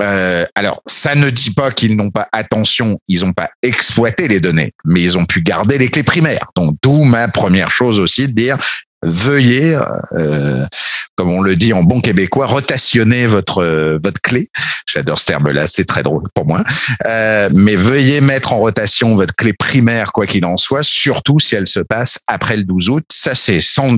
[0.00, 4.40] Euh, alors, ça ne dit pas qu'ils n'ont pas attention, ils n'ont pas exploité les
[4.40, 6.46] données, mais ils ont pu garder les clés primaires.
[6.56, 8.58] Donc, d'où ma première chose aussi de dire
[9.02, 9.78] veuillez,
[10.12, 10.64] euh,
[11.16, 14.48] comme on le dit en bon québécois, rotationner votre euh, votre clé.
[14.86, 16.64] J'adore ce terme-là, c'est très drôle pour moi.
[17.06, 21.54] Euh, mais veuillez mettre en rotation votre clé primaire, quoi qu'il en soit, surtout si
[21.54, 23.04] elle se passe après le 12 août.
[23.12, 23.96] Ça, c'est sans,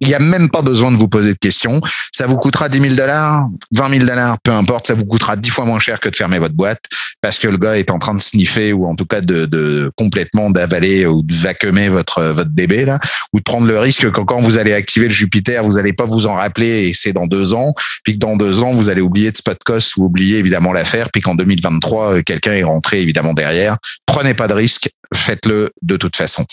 [0.00, 1.80] il n'y a même pas besoin de vous poser de questions.
[2.12, 4.86] Ça vous coûtera 10 000 dollars, 20 000 dollars, peu importe.
[4.86, 6.82] Ça vous coûtera 10 fois moins cher que de fermer votre boîte
[7.22, 10.50] parce que le gars est en train de sniffer ou en tout cas de, complètement
[10.50, 12.98] d'avaler ou de vacuumer votre, votre DB là,
[13.32, 16.04] ou de prendre le risque que quand vous allez activer le Jupiter, vous n'allez pas
[16.04, 17.74] vous en rappeler et c'est dans deux ans,
[18.04, 21.10] puis que dans deux ans, vous allez oublier de spot cost ou oublier évidemment l'affaire,
[21.10, 23.76] puis qu'en 2023, euh, quelqu'un est rentré évidemment derrière.
[24.04, 26.44] Prenez pas de risque, faites-le de toute façon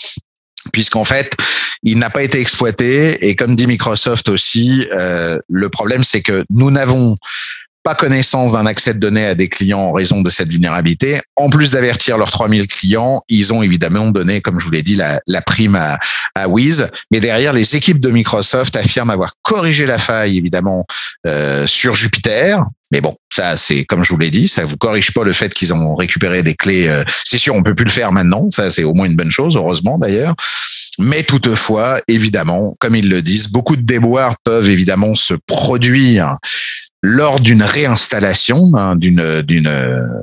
[0.72, 1.34] puisqu'en fait,
[1.82, 3.28] il n'a pas été exploité.
[3.28, 7.16] Et comme dit Microsoft aussi, euh, le problème, c'est que nous n'avons
[7.84, 11.20] pas connaissance d'un accès de données à des clients en raison de cette vulnérabilité.
[11.36, 14.96] En plus d'avertir leurs 3000 clients, ils ont évidemment donné, comme je vous l'ai dit,
[14.96, 15.98] la, la prime à,
[16.34, 16.88] à Wiz.
[17.10, 20.86] Mais derrière, les équipes de Microsoft affirment avoir corrigé la faille, évidemment,
[21.26, 22.64] euh, sur Jupiter.
[22.94, 25.52] Mais bon, ça, c'est comme je vous l'ai dit, ça vous corrige pas le fait
[25.52, 26.86] qu'ils ont récupéré des clés.
[26.86, 28.48] Euh, c'est sûr, on peut plus le faire maintenant.
[28.52, 30.36] Ça, c'est au moins une bonne chose, heureusement d'ailleurs.
[31.00, 36.36] Mais toutefois, évidemment, comme ils le disent, beaucoup de déboires peuvent évidemment se produire
[37.02, 40.14] lors d'une réinstallation hein, d'une d'une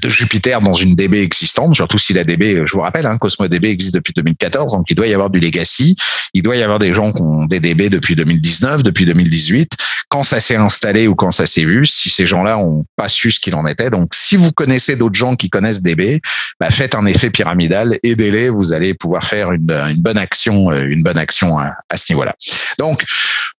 [0.00, 3.48] de Jupiter dans une DB existante, surtout si la DB, je vous rappelle, hein, Cosmo
[3.48, 5.96] DB existe depuis 2014, donc il doit y avoir du legacy,
[6.34, 9.72] il doit y avoir des gens qui ont des DB depuis 2019, depuis 2018.
[10.08, 13.32] Quand ça s'est installé ou quand ça s'est vu, si ces gens-là ont pas su
[13.32, 16.20] ce qu'il en était, donc si vous connaissez d'autres gens qui connaissent DB,
[16.60, 20.86] bah faites un effet pyramidal, aidez-les, vous allez pouvoir faire une, une bonne action, euh,
[20.86, 22.34] une bonne action à, à ce niveau-là.
[22.78, 23.04] Donc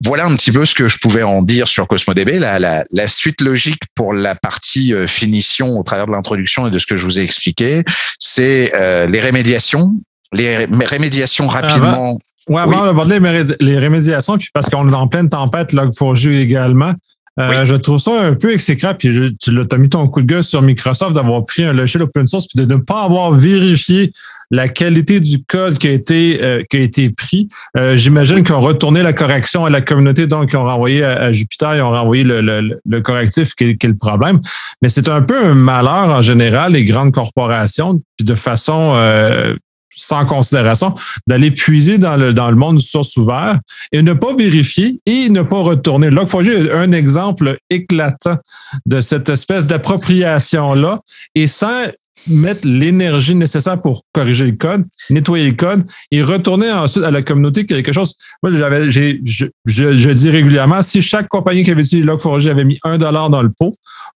[0.05, 2.39] voilà un petit peu ce que je pouvais en dire sur CosmoDB.
[2.39, 6.78] La, la, la suite logique pour la partie euh, finition au travers de et de
[6.78, 7.84] ce que je vous ai expliqué,
[8.18, 9.92] c'est euh, les rémédiations.
[10.32, 12.18] Les rémédiations rapidement.
[12.48, 12.86] Ouais, avant oui.
[12.86, 13.18] d'aborder
[13.60, 16.94] les, rémédiations, puis parce qu'on est en pleine tempête, Log4j également,
[17.39, 20.26] euh, Je trouve ça un peu exécrable, puis je, tu as mis ton coup de
[20.26, 24.12] gueule sur Microsoft d'avoir pris un logiciel open source puis de ne pas avoir vérifié
[24.51, 27.49] la qualité du code qui a été euh, qui a été pris.
[27.76, 31.16] Euh, J'imagine qu'ils ont retourné la correction à la communauté, donc ils ont renvoyé à,
[31.16, 34.41] à Jupiter, ils ont renvoyé le, le, le correctif qui est, qui est, le problème.
[34.82, 39.55] Mais c'est un peu un malheur en général, les grandes corporations, puis de façon euh,
[39.97, 40.94] sans considération,
[41.26, 43.59] d'aller puiser dans le, monde du source ouvert
[43.90, 46.11] et ne pas vérifier et ne pas retourner.
[46.26, 48.36] Faut juste un exemple éclatant
[48.84, 51.01] de cette espèce d'appropriation-là
[51.34, 51.86] et sans
[52.28, 57.22] mettre l'énergie nécessaire pour corriger le code, nettoyer le code et retourner ensuite à la
[57.22, 58.14] communauté quelque chose.
[58.42, 62.64] Moi, j'avais, j'ai, je, je, dis régulièrement, si chaque compagnie qui avait utilisé Log4j avait
[62.64, 63.72] mis un dollar dans le pot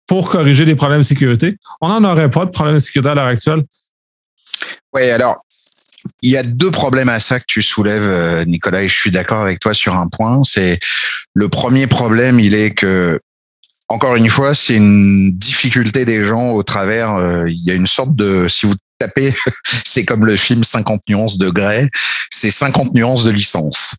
[0.08, 3.16] pour corriger des problèmes de sécurité, on n'en aurait pas de problème de sécurité à
[3.16, 3.64] l'heure actuelle.
[4.94, 5.44] Oui, alors,
[6.22, 9.12] il y a deux problèmes à ça que tu soulèves, euh, Nicolas, et je suis
[9.12, 10.42] d'accord avec toi sur un point.
[10.44, 10.80] C'est
[11.34, 13.20] le premier problème, il est que
[13.88, 17.16] encore une fois, c'est une difficulté des gens au travers.
[17.16, 19.34] Euh, il y a une sorte de, si vous tapez,
[19.86, 21.90] c'est comme le film 50 nuances de Grey,
[22.30, 23.96] c'est 50 nuances de licence.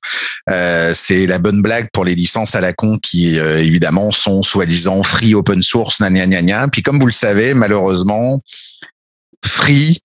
[0.49, 5.03] Euh, c'est la bonne blague pour les licences à la con qui évidemment sont soi-disant
[5.03, 8.41] free open source, gna, gna, gna, Puis comme vous le savez, malheureusement,
[9.45, 10.01] free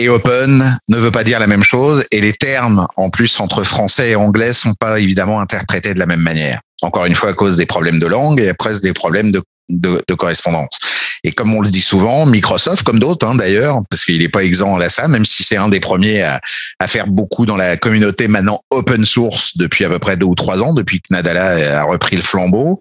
[0.00, 3.64] et open ne veut pas dire la même chose et les termes en plus entre
[3.64, 6.60] français et anglais sont pas évidemment interprétés de la même manière.
[6.80, 9.42] Encore une fois à cause des problèmes de langue et après des problèmes de
[9.78, 10.78] de, de correspondance.
[11.22, 14.42] Et comme on le dit souvent, Microsoft, comme d'autres hein, d'ailleurs, parce qu'il n'est pas
[14.42, 16.40] exempt à ça, même si c'est un des premiers à,
[16.78, 20.34] à, faire beaucoup dans la communauté maintenant open source depuis à peu près deux ou
[20.34, 22.78] trois ans, depuis que Nadala a repris le flambeau.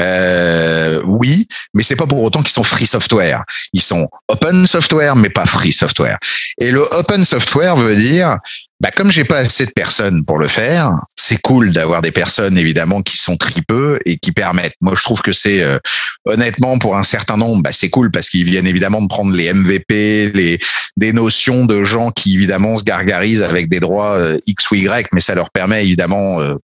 [0.00, 3.44] Euh, oui, mais c'est pas pour autant qu'ils sont free software.
[3.72, 6.18] Ils sont open software, mais pas free software.
[6.60, 8.38] Et le open software veut dire
[8.82, 12.58] bah, comme j'ai pas assez de personnes pour le faire, c'est cool d'avoir des personnes
[12.58, 14.74] évidemment qui sont tripeux et qui permettent.
[14.80, 15.78] Moi, je trouve que c'est euh,
[16.24, 19.54] honnêtement pour un certain nombre, bah, c'est cool parce qu'ils viennent évidemment de prendre les
[19.54, 20.58] MVP, les
[20.96, 25.06] des notions de gens qui évidemment se gargarisent avec des droits euh, X ou Y,
[25.12, 26.56] mais ça leur permet évidemment, euh,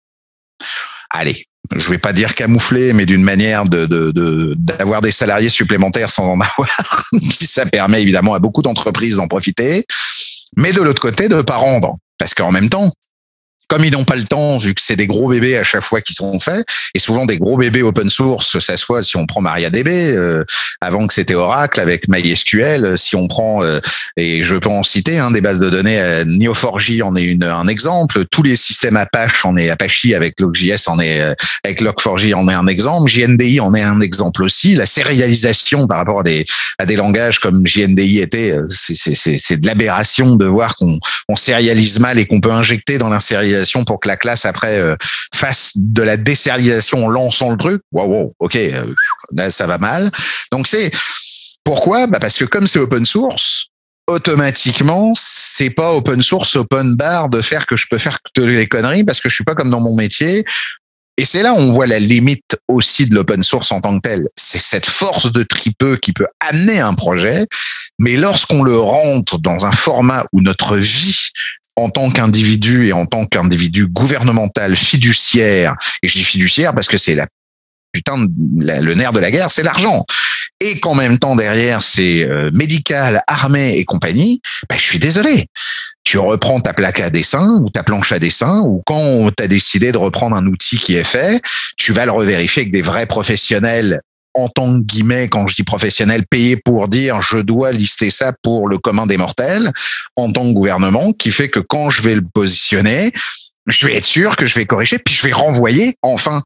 [1.11, 1.47] allez,
[1.77, 3.87] je vais pas dire camoufler, mais d'une manière de
[4.57, 7.05] d'avoir des salariés supplémentaires sans en avoir.
[7.41, 9.87] ça permet évidemment à beaucoup d'entreprises d'en profiter,
[10.57, 11.97] mais de l'autre côté de pas rendre.
[12.19, 12.93] Parce qu'en même temps,
[13.69, 16.01] comme ils n'ont pas le temps, vu que c'est des gros bébés à chaque fois
[16.01, 19.43] qui sont faits, et souvent des gros bébés open source, ça soit si on prend
[19.43, 20.45] MariaDB, euh,
[20.81, 23.79] avant que c'était Oracle avec MySQL, si on prend, euh,
[24.17, 27.45] et je peux en citer, hein, des bases de données, euh, Neo4j en est une,
[27.45, 31.83] un exemple, tous les systèmes Apache en est Apache avec Log.js en est, euh, avec
[31.83, 36.21] Log4j en est un exemple, JNDI en est un exemple aussi, la sérialisation par rapport
[36.21, 36.47] à des,
[36.79, 40.99] à des langages comme JNDI était, c'est de l'aberration de voir qu'on
[41.29, 43.09] on sérialise mal et qu'on peut injecter dans
[43.87, 44.97] pour que la classe après euh,
[45.35, 47.83] fasse de la désérialisation en lançant le truc?
[47.93, 50.11] Wow, wow ok, euh, ça va mal.
[50.53, 50.91] Donc c'est
[51.65, 52.07] pourquoi?
[52.07, 53.67] Bah Parce que comme c'est open source,
[54.09, 58.67] automatiquement, c'est pas open source, open bar de faire que je peux faire toutes les
[58.67, 60.45] conneries parce que je suis pas comme dans mon métier.
[61.19, 64.09] Et c'est là où on voit la limite aussi de l'open source en tant que
[64.09, 64.29] tel.
[64.37, 67.45] C'est cette force de tripeux qui peut amener un projet,
[67.99, 71.31] mais lorsqu'on le rentre dans un format où notre vie
[71.79, 76.99] en tant qu'individu et en tant qu'individu gouvernemental fiduciaire, et je dis fiduciaire parce que
[76.99, 77.27] c'est la
[77.93, 80.05] putain le nerf de la guerre, c'est l'argent.
[80.61, 85.47] Et qu'en même temps derrière c'est euh, médical, armée et compagnie, ben, je suis désolé.
[86.05, 89.49] Tu reprends ta plaque à dessin ou ta planche à dessin ou quand tu as
[89.49, 91.41] décidé de reprendre un outil qui est fait,
[91.77, 94.01] tu vas le revérifier avec des vrais professionnels
[94.35, 98.33] en tant que guillemets, quand je dis professionnel, payé pour dire je dois lister ça
[98.43, 99.71] pour le commun des mortels,
[100.17, 103.13] en tant que gouvernement, qui fait que quand je vais le positionner,
[103.67, 106.43] je vais être sûr que je vais corriger, puis je vais renvoyer enfin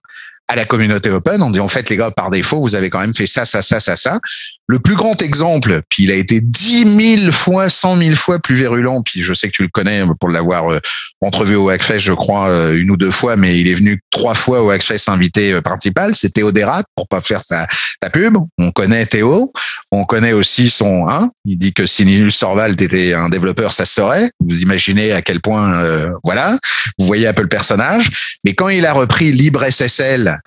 [0.49, 2.99] à la communauté open en disant en fait les gars par défaut vous avez quand
[3.01, 4.21] même fait ça ça ça ça ça
[4.69, 8.55] le plus grand exemple, puis il a été dix mille fois, cent mille fois plus
[8.55, 10.79] virulent, puis je sais que tu le connais pour l'avoir euh,
[11.21, 14.35] entrevu au Hackfest, je crois, euh, une ou deux fois, mais il est venu trois
[14.35, 17.67] fois au Hackfest invité euh, principal, c'est Théo Derat, pour pas faire sa,
[18.03, 18.37] sa pub.
[18.59, 19.53] On connaît Théo,
[19.91, 21.09] on connaît aussi son...
[21.09, 24.03] Hein, il dit que si Nils Torvald était un développeur, ça se.
[24.41, 25.81] Vous imaginez à quel point...
[26.25, 26.59] voilà,
[26.99, 28.11] vous voyez un peu le personnage.
[28.45, 30.39] Mais quand il a repris LibreSSL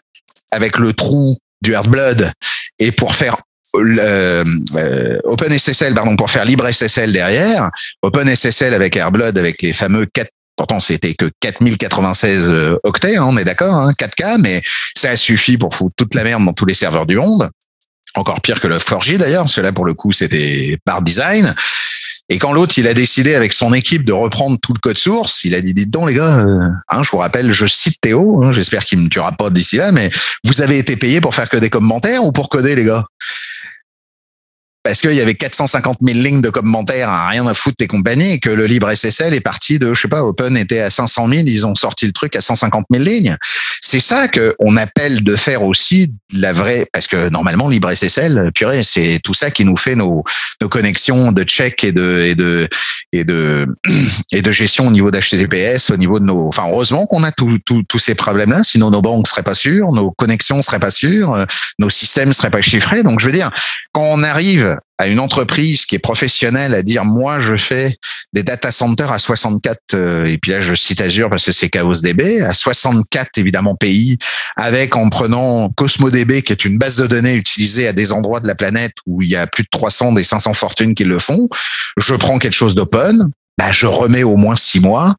[0.51, 2.31] avec le trou du Blood
[2.79, 3.37] et pour faire
[3.79, 7.69] euh, OpenSSL, pardon, pour faire LibreSSL derrière,
[8.01, 13.37] OpenSSL avec Airblood, avec les fameux 4 Pourtant, c'était que 4096 euh, octets, hein, on
[13.37, 14.61] est d'accord, 4K, hein, mais
[14.95, 17.49] ça suffit pour foutre toute la merde dans tous les serveurs du monde.
[18.15, 21.53] Encore pire que le 4G d'ailleurs, cela pour le coup, c'était par design.
[22.29, 25.43] Et quand l'autre, il a décidé avec son équipe de reprendre tout le code source,
[25.43, 26.59] il a dit, dites donc les gars, euh,
[26.89, 29.91] hein, je vous rappelle, je cite Théo, hein, j'espère qu'il me tuera pas d'ici là,
[29.91, 30.09] mais
[30.45, 33.03] vous avez été payé pour faire que des commentaires ou pour coder les gars?
[34.85, 38.33] Parce qu'il y avait 450 000 lignes de commentaires, à rien à foutre des compagnies,
[38.33, 41.27] et que le libre SSL est parti de, je sais pas, Open était à 500
[41.27, 43.35] 000, ils ont sorti le truc à 150 000 lignes.
[43.81, 48.51] C'est ça que on appelle de faire aussi la vraie, parce que normalement libre SSL,
[48.53, 50.23] purée, c'est tout ça qui nous fait nos,
[50.61, 52.69] nos connexions de check et de et de
[53.11, 53.65] et de
[54.31, 56.47] et de gestion au niveau d'HTTPS, au niveau de nos.
[56.47, 60.61] Enfin, heureusement qu'on a tous ces problèmes-là, sinon nos banques seraient pas sûres, nos connexions
[60.61, 61.45] seraient pas sûres,
[61.79, 63.01] nos systèmes seraient pas chiffrés.
[63.01, 63.49] Donc, je veux dire,
[63.91, 67.97] quand on arrive à une entreprise qui est professionnelle à dire moi je fais
[68.33, 71.69] des data centers à 64 euh, et puis là je cite Azure parce que c'est
[71.73, 74.17] ChaosDB à 64 évidemment pays
[74.55, 78.47] avec en prenant CosmoDB qui est une base de données utilisée à des endroits de
[78.47, 81.49] la planète où il y a plus de 300 des 500 fortunes qui le font
[81.97, 85.15] je prends quelque chose d'open bah, je remets au moins six mois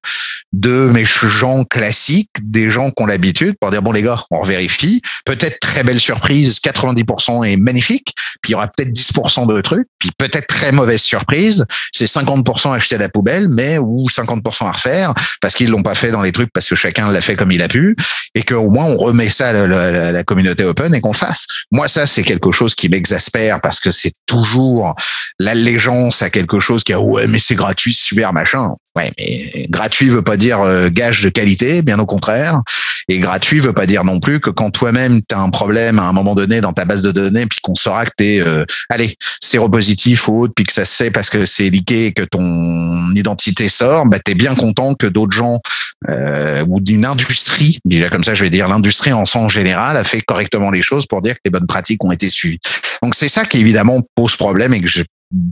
[0.53, 4.43] de mes gens classiques, des gens qui ont l'habitude pour dire bon les gars, on
[4.43, 5.01] vérifie.
[5.25, 9.89] Peut-être très belle surprise, 90% est magnifique, puis il y aura peut-être 10% de trucs,
[9.99, 14.73] puis peut-être très mauvaise surprise, c'est 50% acheté à la poubelle, mais ou 50% à
[14.73, 17.53] refaire parce qu'ils l'ont pas fait dans les trucs parce que chacun l'a fait comme
[17.53, 17.97] il a pu
[18.35, 21.47] et qu'au moins on remet ça à la, la communauté open et qu'on fasse.
[21.73, 24.95] Moi ça c'est quelque chose qui m'exaspère parce que c'est toujours
[25.39, 28.75] l'allégeance à quelque chose qui a ouais mais c'est gratuit, super machin.
[28.97, 32.63] Ouais, mais gratuit veut pas dire euh, gage de qualité, bien au contraire.
[33.09, 36.05] Et gratuit veut pas dire non plus que quand toi-même tu as un problème à
[36.05, 39.17] un moment donné dans ta base de données, puis qu'on saura que t'es, euh, allez,
[39.41, 43.15] séropositif ou autre, puis que ça se sait parce que c'est liqué et que ton
[43.15, 45.61] identité sort, bah t'es bien content que d'autres gens
[46.09, 50.05] euh, ou d'une industrie, déjà comme ça je vais dire l'industrie en sens général a
[50.05, 52.59] fait correctement les choses pour dire que les bonnes pratiques ont été suivies.
[53.03, 55.03] Donc c'est ça qui évidemment pose problème et que je,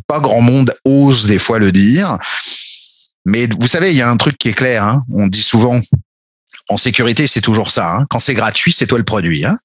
[0.06, 2.18] pas grand monde ose des fois le dire.
[3.26, 4.84] Mais vous savez, il y a un truc qui est clair.
[4.84, 5.02] Hein.
[5.12, 5.80] On dit souvent,
[6.68, 7.90] en sécurité, c'est toujours ça.
[7.90, 8.06] Hein.
[8.10, 9.44] Quand c'est gratuit, c'est toi le produit.
[9.44, 9.58] Hein.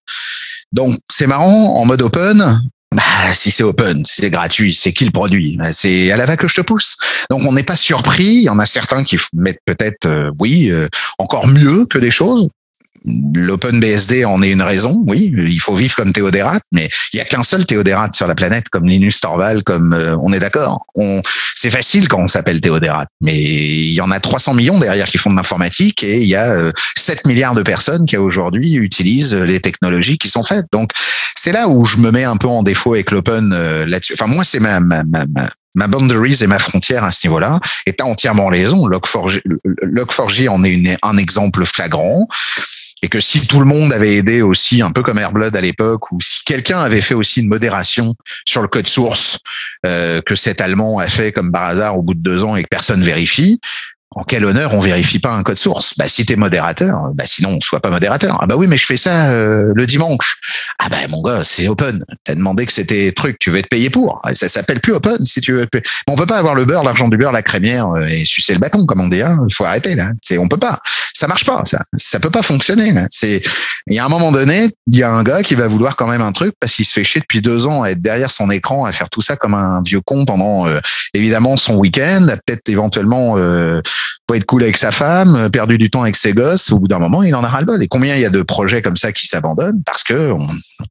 [0.71, 2.61] Donc, c'est marrant, en mode open,
[2.95, 3.03] bah,
[3.33, 5.57] si c'est open, si c'est gratuit, c'est qui le produit?
[5.57, 6.97] Bah, C'est à la va que je te pousse.
[7.29, 8.25] Donc on n'est pas surpris.
[8.25, 10.87] Il y en a certains qui mettent peut-être, euh, oui, euh,
[11.19, 12.47] encore mieux que des choses
[13.05, 17.25] l'OpenBSD en est une raison, oui, il faut vivre comme Théodérate, mais il y a
[17.25, 20.85] qu'un seul Théodérate sur la planète, comme Linus Torvald, comme euh, on est d'accord.
[20.95, 21.21] On,
[21.55, 25.17] c'est facile quand on s'appelle Théodérate, mais il y en a 300 millions derrière qui
[25.17, 29.35] font de l'informatique et il y a 7 euh, milliards de personnes qui aujourd'hui utilisent
[29.35, 30.65] les technologies qui sont faites.
[30.71, 30.91] Donc
[31.35, 34.13] c'est là où je me mets un peu en défaut avec l'open euh, là-dessus.
[34.13, 35.25] Enfin moi c'est ma, ma, ma,
[35.75, 37.59] ma boundaries et ma frontière à ce niveau-là.
[37.85, 38.87] Et tu as entièrement raison.
[38.87, 42.27] Log4j en est une, un exemple flagrant
[43.01, 46.11] et que si tout le monde avait aidé aussi, un peu comme Airblood à l'époque,
[46.11, 48.15] ou si quelqu'un avait fait aussi une modération
[48.45, 49.39] sur le code source
[49.85, 52.63] euh, que cet Allemand a fait comme par hasard au bout de deux ans et
[52.63, 53.59] que personne vérifie,
[54.15, 55.93] en quel honneur on vérifie pas un code source?
[55.97, 58.39] Bah si t'es modérateur, bah sinon on soit pas modérateur.
[58.41, 60.37] Ah bah oui, mais je fais ça euh, le dimanche.
[60.79, 62.03] Ah bah mon gars, c'est open.
[62.23, 64.21] T'as demandé que c'était truc, tu veux être payé pour.
[64.33, 65.67] Ça s'appelle plus open si tu veux.
[65.73, 68.53] Mais on peut pas avoir le beurre, l'argent du beurre, la crémière euh, et sucer
[68.53, 69.21] le bâton comme on dit.
[69.21, 69.37] Hein.
[69.47, 70.09] Il faut arrêter là.
[70.23, 70.79] C'est on peut pas.
[71.13, 71.63] Ça marche pas.
[71.65, 72.93] Ça, ça peut pas fonctionner.
[73.11, 73.41] C'est
[73.87, 76.07] il y a un moment donné, il y a un gars qui va vouloir quand
[76.07, 78.49] même un truc parce qu'il se fait chier depuis deux ans à être derrière son
[78.49, 80.79] écran à faire tout ça comme un vieux con pendant euh,
[81.13, 83.35] évidemment son week-end, peut-être éventuellement
[84.27, 86.71] faut être cool avec sa femme, euh, perdu du temps avec ses gosses.
[86.71, 87.83] Au bout d'un moment, il en a ras le bol.
[87.83, 90.33] Et combien il y a de projets comme ça qui s'abandonnent parce que,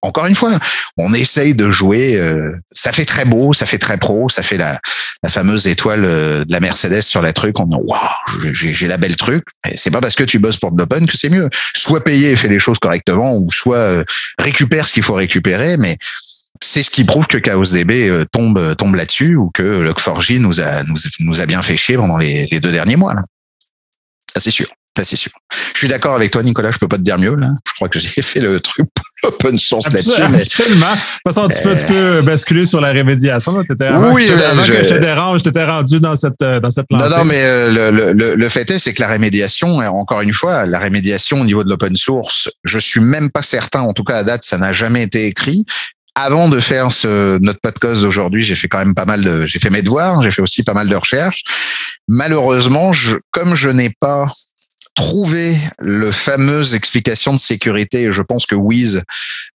[0.03, 0.53] encore une fois,
[0.97, 2.17] on essaye de jouer.
[2.17, 4.81] Euh, ça fait très beau, ça fait très pro, ça fait la,
[5.29, 7.59] fameuse étoile euh, de la Mercedes sur la truc.
[7.61, 9.45] On dit waouh, j'ai la belle truc.
[9.77, 11.49] C'est pas parce que tu bosses pour de l'open que c'est mieux.
[11.77, 14.05] Soit payer et fais les choses correctement, ou soit
[14.39, 15.97] récupère ce qu'il faut récupérer, mais
[16.63, 20.83] c'est ce qui prouve que ChaosDB euh, tombe tombe là-dessus ou que Log4j nous a
[20.85, 23.23] nous, nous a bien fait chier pendant les, les deux derniers mois là.
[24.35, 24.67] Ça c'est sûr.
[24.97, 25.33] Ça c'est sûr.
[25.79, 26.73] Je suis d'accord avec toi, Nicolas.
[26.73, 27.51] Je peux pas te dire mieux là.
[27.67, 28.89] Je crois que j'ai fait le truc
[29.23, 30.21] open source là-dessus.
[30.21, 30.93] Absolument.
[30.93, 33.63] De toute façon, tu peux, tu peux basculer sur la rémédiation.
[33.63, 34.73] Étais, avant oui, que, je, avant je...
[34.73, 37.11] que je te dérange, je t'étais rendu dans cette euh, dans cette lancée.
[37.11, 40.33] Non, non, mais euh, le, le, le, fait est, c'est que la rémédiation, encore une
[40.33, 43.83] fois, la rémédiation au niveau de l'open source, je suis même pas certain.
[43.83, 45.65] En tout cas, à date, ça n'a jamais été écrit
[46.21, 49.61] avant de faire ce, notre podcast d'aujourd'hui, j'ai fait quand même pas mal de, j'ai
[49.61, 51.45] fait mes devoirs, j'ai fait aussi pas mal de recherches.
[52.09, 54.33] Malheureusement, je, comme je n'ai pas
[54.97, 59.05] trouvé le fameuse explication de sécurité, je pense que Wiz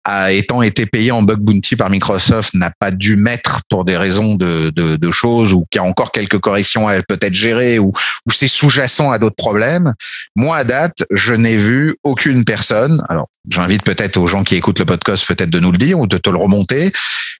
[0.04, 3.96] a, étant été payé en bug bounty par Microsoft, n'a pas dû mettre pour des
[3.96, 7.78] raisons de, de, de choses ou qu'il y a encore quelques corrections à peut-être gérer
[7.78, 7.92] ou,
[8.26, 9.94] ou c'est sous-jacent à d'autres problèmes.
[10.36, 13.04] Moi, à date, je n'ai vu aucune personne.
[13.08, 16.06] Alors, j'invite peut-être aux gens qui écoutent le podcast peut-être de nous le dire ou
[16.06, 16.92] de te le remonter.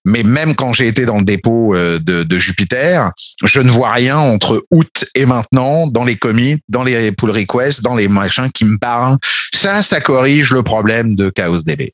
[0.07, 3.11] Mais même quand j'ai été dans le dépôt euh, de, de Jupiter,
[3.45, 7.83] je ne vois rien entre août et maintenant dans les commits, dans les pull requests,
[7.83, 9.19] dans les machins qui me parlent.
[9.55, 11.91] Ça, ça corrige le problème de ChaosDB.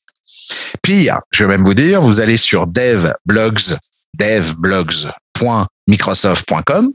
[0.82, 3.76] Pire, je vais même vous dire, vous allez sur devblogs,
[4.18, 6.90] devblogs.microsoft.com.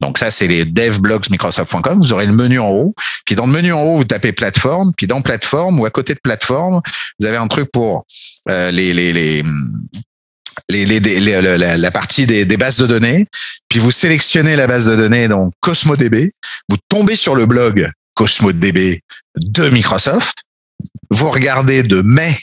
[0.00, 1.98] Donc ça, c'est les devblogsmicrosoft.com.
[1.98, 2.94] Vous aurez le menu en haut.
[3.24, 4.92] Puis dans le menu en haut, vous tapez plateforme.
[4.96, 6.80] Puis dans plateforme ou à côté de plateforme,
[7.18, 8.04] vous avez un truc pour
[8.50, 8.92] euh, les,
[10.68, 13.26] la, partie des, des, bases de données,
[13.68, 16.30] puis vous sélectionnez la base de données donc CosmoDB,
[16.68, 19.00] vous tombez sur le blog CosmoDB
[19.36, 20.42] de Microsoft,
[21.10, 22.36] vous regardez de mai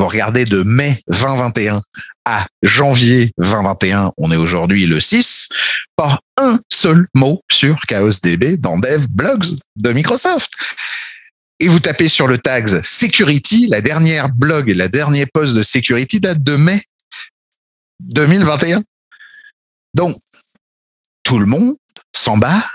[0.00, 1.82] vous regardez de mai 2021
[2.24, 5.50] à janvier 2021, on est aujourd'hui le 6,
[5.94, 10.50] pas un seul mot sur ChaosDB dans Dev Blogs de Microsoft.
[11.58, 16.18] Et vous tapez sur le tag Security, la dernière blog, la dernière post de Security
[16.18, 16.82] date de mai
[18.00, 18.82] 2021.
[19.92, 20.16] Donc,
[21.24, 21.76] tout le monde
[22.16, 22.66] s'en bat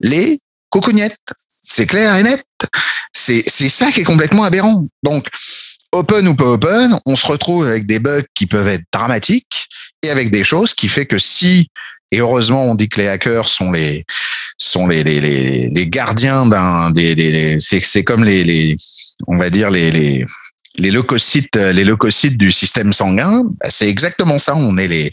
[0.00, 1.16] les cocognettes.
[1.46, 2.44] C'est clair et net.
[3.12, 4.88] C'est ça qui est complètement aberrant.
[5.04, 5.28] Donc,
[5.92, 9.68] open ou pas open, on se retrouve avec des bugs qui peuvent être dramatiques
[10.02, 11.68] et avec des choses qui fait que si
[12.10, 14.04] et heureusement on dit que les hackers sont les
[14.58, 15.20] sont les les,
[15.70, 18.76] les, gardiens d'un des, des c'est c'est comme les, les
[19.26, 20.26] on va dire les
[20.78, 24.54] les leucocytes, les leucocytes du système sanguin, bah, c'est exactement ça.
[24.56, 25.10] On est les,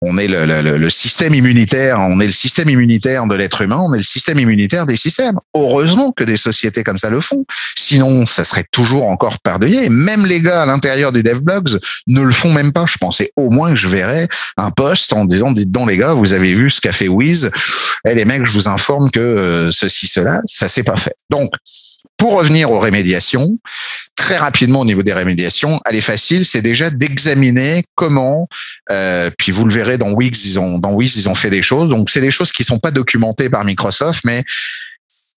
[0.00, 3.78] on est le, le, le, système immunitaire, on est le système immunitaire de l'être humain,
[3.80, 5.38] on est le système immunitaire des systèmes.
[5.54, 7.44] Heureusement que des sociétés comme ça le font.
[7.76, 9.88] Sinon, ça serait toujours encore pardonné.
[9.90, 12.86] Même les gars à l'intérieur du DevBlogs ne le font même pas.
[12.86, 16.14] Je pensais au moins que je verrais un post en disant, dites donc les gars,
[16.14, 17.50] vous avez vu ce qu'a fait Wiz.
[18.06, 21.14] Eh les mecs, je vous informe que euh, ceci, cela, ça s'est pas fait.
[21.30, 21.50] Donc,
[22.22, 23.58] pour revenir aux rémédiations,
[24.14, 28.46] très rapidement au niveau des rémédiations, elle est facile, c'est déjà d'examiner comment.
[28.92, 31.62] Euh, puis vous le verrez dans Wix, ils ont dans Wix ils ont fait des
[31.62, 31.88] choses.
[31.88, 34.44] Donc c'est des choses qui sont pas documentées par Microsoft, mais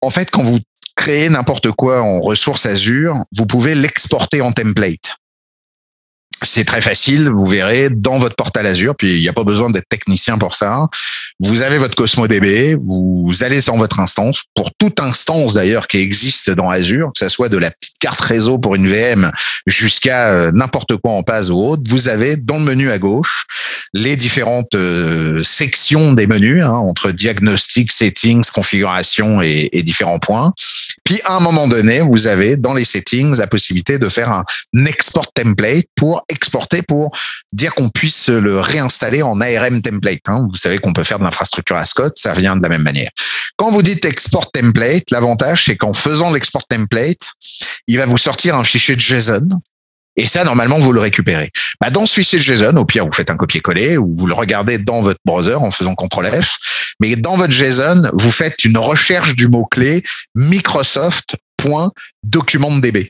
[0.01, 0.59] en fait quand vous
[0.95, 5.15] créez n'importe quoi en ressources Azure, vous pouvez l'exporter en template.
[6.43, 9.69] C'est très facile, vous verrez dans votre portail Azure, puis il n'y a pas besoin
[9.69, 10.87] d'être technicien pour ça.
[11.39, 14.43] Vous avez votre Cosmo DB, vous allez dans votre instance.
[14.53, 18.19] Pour toute instance d'ailleurs qui existe dans Azure, que ce soit de la petite carte
[18.19, 19.31] réseau pour une VM
[19.65, 23.45] jusqu'à euh, n'importe quoi en passe ou autre, vous avez dans le menu à gauche
[23.93, 30.53] les différentes euh, sections des menus hein, entre diagnostic, settings, configuration et, différents points.
[31.03, 34.85] Puis à un moment donné, vous avez dans les settings la possibilité de faire un
[34.85, 37.11] export template pour exporter pour
[37.53, 40.21] dire qu'on puisse le réinstaller en ARM template.
[40.27, 40.47] Hein.
[40.49, 43.09] Vous savez qu'on peut faire de l'infrastructure Ascot, ça vient de la même manière.
[43.57, 47.33] Quand vous dites export template, l'avantage c'est qu'en faisant l'export template,
[47.87, 49.61] il va vous sortir un fichier JSON
[50.17, 51.51] et ça, normalement, vous le récupérez.
[51.81, 54.77] Bah, dans ce fichier JSON, au pire, vous faites un copier-coller ou vous le regardez
[54.77, 56.55] dans votre browser en faisant CTRL F.
[57.01, 60.03] Mais dans votre JSON, vous faites une recherche du mot-clé
[60.35, 63.09] Microsoft.documentdb.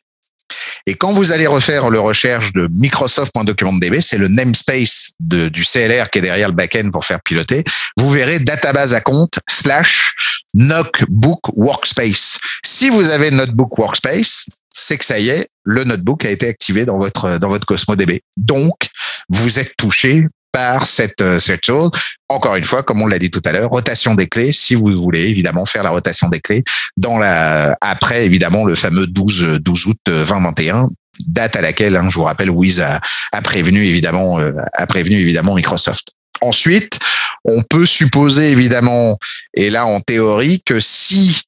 [0.88, 6.20] Et quand vous allez refaire le recherche de Microsoft.documentdb, c'est le namespace du CLR qui
[6.20, 7.64] est derrière le backend pour faire piloter,
[7.98, 10.14] vous verrez database à compte slash
[10.54, 12.38] notebook workspace.
[12.66, 16.86] Si vous avez notebook workspace, c'est que ça y est, le notebook a été activé
[16.86, 18.22] dans votre dans.
[18.38, 18.90] Donc,
[19.30, 21.92] vous êtes touché par cette, euh, cette chose.
[22.30, 24.86] Encore une fois, comme on l'a dit tout à l'heure, rotation des clés, si vous
[24.96, 26.64] voulez évidemment faire la rotation des clés
[26.96, 30.88] dans la, après évidemment le fameux 12, 12 août 2021,
[31.28, 33.02] date à laquelle, hein, je vous rappelle, Wiz a,
[33.44, 36.12] prévenu évidemment, euh, a prévenu évidemment Microsoft.
[36.40, 37.00] Ensuite,
[37.44, 39.18] on peut supposer évidemment,
[39.56, 41.42] et là en théorie, que si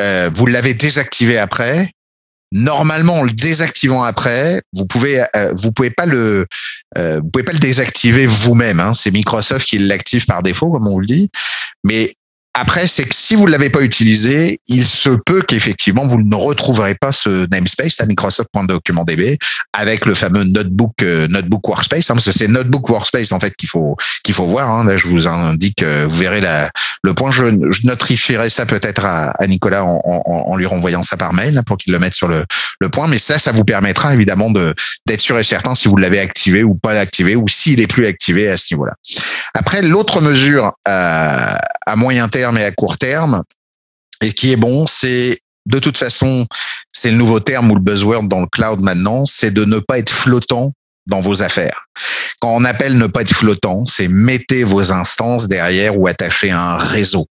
[0.00, 1.92] euh, vous l'avez désactivé après,
[2.52, 6.46] Normalement, en le désactivant après, vous pouvez, euh, vous pouvez pas le,
[6.98, 8.78] euh, vous pouvez pas le désactiver vous-même.
[8.78, 8.92] Hein.
[8.92, 11.30] C'est Microsoft qui l'active par défaut, comme on le dit.
[11.82, 12.14] Mais
[12.54, 16.34] après, c'est que si vous ne l'avez pas utilisé, il se peut qu'effectivement, vous ne
[16.34, 19.38] retrouverez pas ce namespace à Microsoft.documentdb
[19.72, 23.56] avec le fameux notebook, euh, notebook workspace, hein, parce que c'est notebook workspace, en fait,
[23.56, 24.70] qu'il faut, qu'il faut voir.
[24.70, 24.84] Hein.
[24.84, 26.70] Là, je vous indique, euh, vous verrez la,
[27.02, 27.32] le point.
[27.32, 31.32] Je, je notifierai ça peut-être à, à, Nicolas en, en, en, lui renvoyant ça par
[31.32, 32.44] mail pour qu'il le mette sur le,
[32.80, 33.08] le point.
[33.08, 34.74] Mais ça, ça vous permettra évidemment de,
[35.06, 38.06] d'être sûr et certain si vous l'avez activé ou pas activé ou s'il est plus
[38.06, 38.92] activé à ce niveau-là.
[39.54, 43.42] Après, l'autre mesure euh, à moyen terme, et à court terme.
[44.20, 46.46] Et qui est bon, c'est de toute façon,
[46.92, 49.98] c'est le nouveau terme ou le buzzword dans le cloud maintenant, c'est de ne pas
[49.98, 50.72] être flottant
[51.06, 51.86] dans vos affaires.
[52.40, 56.60] Quand on appelle ne pas être flottant, c'est mettez vos instances derrière ou attachez à
[56.60, 57.26] un réseau.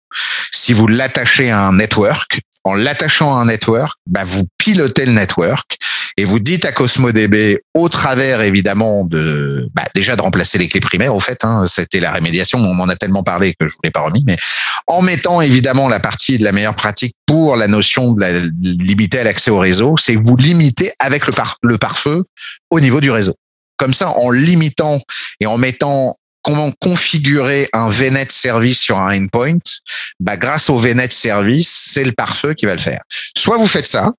[0.52, 5.14] Si vous l'attachez à un network, en l'attachant à un network, bah vous pilotez le
[5.14, 5.78] network
[6.18, 10.80] et vous dites à CosmoDB, au travers évidemment de bah déjà de remplacer les clés
[10.80, 13.80] primaires, au fait, hein, c'était la rémédiation, on m'en a tellement parlé que je vous
[13.84, 14.38] l'ai pas remis, mais
[14.88, 19.24] en mettant évidemment la partie de la meilleure pratique pour la notion de la limiter
[19.24, 22.26] l'accès au réseau, c'est que vous limitez avec le pare le pare-feu
[22.70, 23.36] au niveau du réseau.
[23.78, 25.02] Comme ça, en limitant
[25.40, 29.60] et en mettant comment configurer un VNet service sur un endpoint,
[30.20, 33.02] bah, grâce au VNet service, c'est le pare-feu qui va le faire.
[33.38, 34.12] Soit vous faites ça,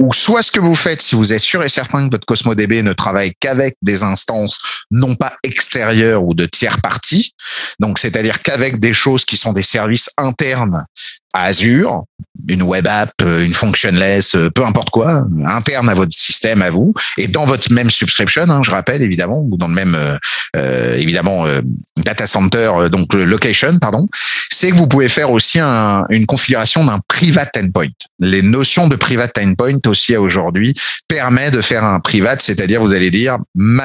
[0.00, 2.54] ou soit ce que vous faites, si vous êtes sûr et certain que votre Cosmo
[2.54, 4.58] DB ne travaille qu'avec des instances
[4.90, 7.34] non pas extérieures ou de tiers parties,
[7.80, 10.84] donc c'est-à-dire qu'avec des choses qui sont des services internes
[11.32, 12.04] Azure,
[12.48, 16.70] une web app, euh, une functionless, euh, peu importe quoi, interne à votre système, à
[16.70, 20.16] vous, et dans votre même subscription, hein, je rappelle évidemment, ou dans le même euh,
[20.56, 21.60] euh évidemment euh,
[21.98, 24.08] data center, donc location, pardon,
[24.50, 27.86] c'est que vous pouvez faire aussi un, une configuration d'un private endpoint.
[28.18, 30.74] Les notions de private endpoint aussi aujourd'hui
[31.08, 33.38] permet de faire un private, c'est-à-dire vous allez dire,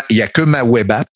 [0.09, 1.07] il y a que ma web app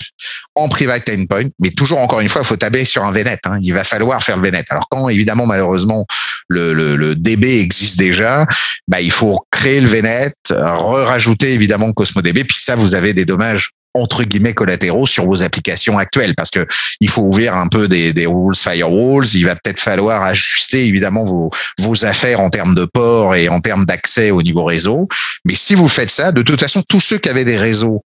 [0.55, 3.39] en private endpoint, mais toujours encore une fois, il faut taber sur un VNet.
[3.45, 4.65] Hein, il va falloir faire le VNet.
[4.69, 6.05] Alors quand évidemment malheureusement
[6.47, 8.45] le, le, DB existe déjà,
[8.88, 13.72] bah, il faut créer le VNet, rajouter évidemment CosmoDB, puis ça, vous avez des dommages
[13.93, 16.65] entre guillemets collatéraux sur vos applications actuelles parce que
[16.99, 19.27] il faut ouvrir un peu des, des rules firewalls.
[19.33, 23.59] Il va peut-être falloir ajuster évidemment vos, vos affaires en termes de port et en
[23.61, 25.07] termes d'accès au niveau réseau.
[25.45, 28.03] Mais si vous faites ça, de toute façon, tous ceux qui avaient des réseaux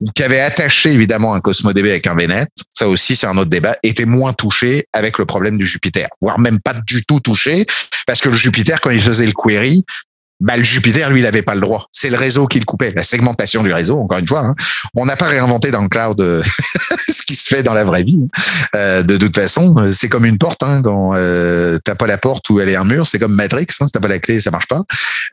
[0.00, 3.36] ou qui avaient attaché évidemment un Cosmo DB avec un VNet, ça aussi c'est un
[3.36, 7.20] autre débat, étaient moins touchés avec le problème du Jupiter, voire même pas du tout
[7.20, 7.66] touchés
[8.06, 9.84] parce que le Jupiter quand il faisait le query,
[10.40, 11.86] bah, le Jupiter, lui, il n'avait pas le droit.
[11.92, 14.46] C'est le réseau qui le coupait, la segmentation du réseau, encore une fois.
[14.46, 14.54] Hein.
[14.94, 16.42] On n'a pas réinventé dans le cloud euh,
[17.08, 18.26] ce qui se fait dans la vraie vie.
[18.74, 20.62] Euh, de toute façon, c'est comme une porte.
[20.62, 23.66] Hein, quand euh, t'as pas la porte où elle est un mur, c'est comme Matrix.
[23.80, 24.82] Hein, si t'as pas la clé, ça marche pas.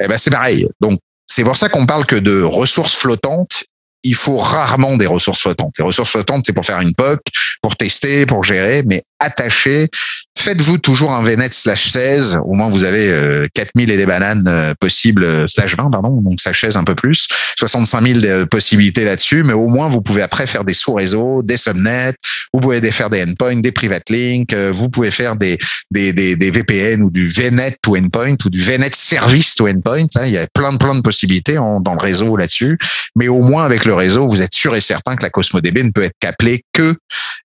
[0.01, 0.67] Eh ben, c'est pareil.
[0.81, 3.63] Donc, c'est pour ça qu'on parle que de ressources flottantes
[4.03, 5.73] il faut rarement des ressources flottantes.
[5.77, 7.19] Les ressources flottantes, c'est pour faire une POC,
[7.61, 9.89] pour tester, pour gérer, mais attaché,
[10.37, 12.39] faites-vous toujours un VNet slash 16.
[12.43, 16.21] Au moins, vous avez 4000 euh, et des bananes euh, possibles, euh, slash 20, pardon,
[16.21, 17.27] donc slash 16 un peu plus.
[17.59, 22.13] 65 000 possibilités là-dessus, mais au moins, vous pouvez après faire des sous-réseaux, des subnets,
[22.53, 25.57] vous pouvez faire des endpoints, des private links, vous pouvez faire des,
[25.91, 30.07] des, des, des VPN ou du VNet to endpoint ou du VNet service to endpoint.
[30.15, 32.77] Là, il y a plein de, plein de possibilités dans le réseau là-dessus.
[33.15, 35.83] Mais au moins, avec le réseau, vous êtes sûr et certain que la Cosmo DB
[35.83, 36.63] ne peut être qu'appelée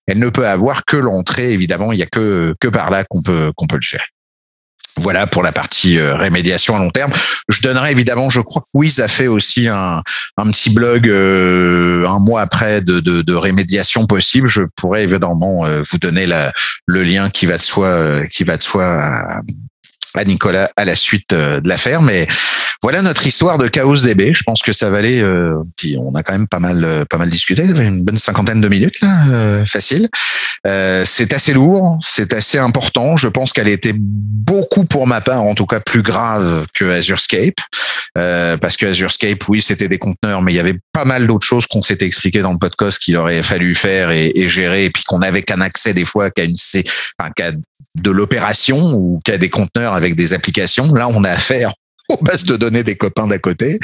[0.07, 3.21] elle ne peut avoir que l'entrée évidemment, il y a que que par là qu'on
[3.21, 4.03] peut qu'on peut le gérer.
[4.97, 7.11] Voilà pour la partie euh, rémédiation à long terme.
[7.49, 10.03] Je donnerai évidemment, je crois que Wiz a fait aussi un,
[10.37, 14.47] un petit blog euh, un mois après de, de, de, rémédiation possible.
[14.47, 16.53] Je pourrais évidemment euh, vous donner la,
[16.85, 19.41] le lien qui va de soi, qui va de soi à,
[20.15, 22.01] à Nicolas à la suite de l'affaire.
[22.01, 22.27] Mais
[22.81, 24.33] voilà notre histoire de Chaos DB.
[24.33, 25.23] Je pense que ça valait.
[25.23, 27.63] Euh, puis on a quand même pas mal, euh, pas mal discuté.
[27.63, 30.09] Une bonne cinquantaine de minutes là, euh, facile.
[30.65, 33.17] Euh, c'est assez lourd, c'est assez important.
[33.17, 37.59] Je pense qu'elle était beaucoup pour ma part, en tout cas plus grave que Azurescape,
[38.17, 41.45] euh, parce que Azurescape, oui, c'était des conteneurs, mais il y avait pas mal d'autres
[41.45, 44.89] choses qu'on s'était expliqué dans le podcast qu'il aurait fallu faire et, et gérer, et
[44.89, 46.55] puis qu'on avait qu'un accès des fois qu'à une,
[47.19, 47.51] enfin, qu'à
[47.95, 50.93] de l'opération ou qu'à des conteneurs avec des applications.
[50.93, 51.73] Là, on a affaire
[52.09, 53.79] aux bases de données des copains d'à côté.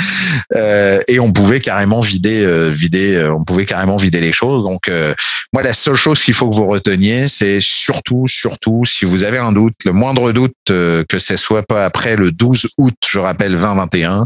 [0.56, 4.64] Euh, et on pouvait carrément vider euh, vider euh, on pouvait carrément vider les choses.
[4.64, 5.14] Donc euh,
[5.54, 9.38] moi la seule chose qu'il faut que vous reteniez c'est surtout surtout si vous avez
[9.38, 13.20] un doute le moindre doute euh, que ce soit pas après le 12 août je
[13.20, 14.26] rappelle 2021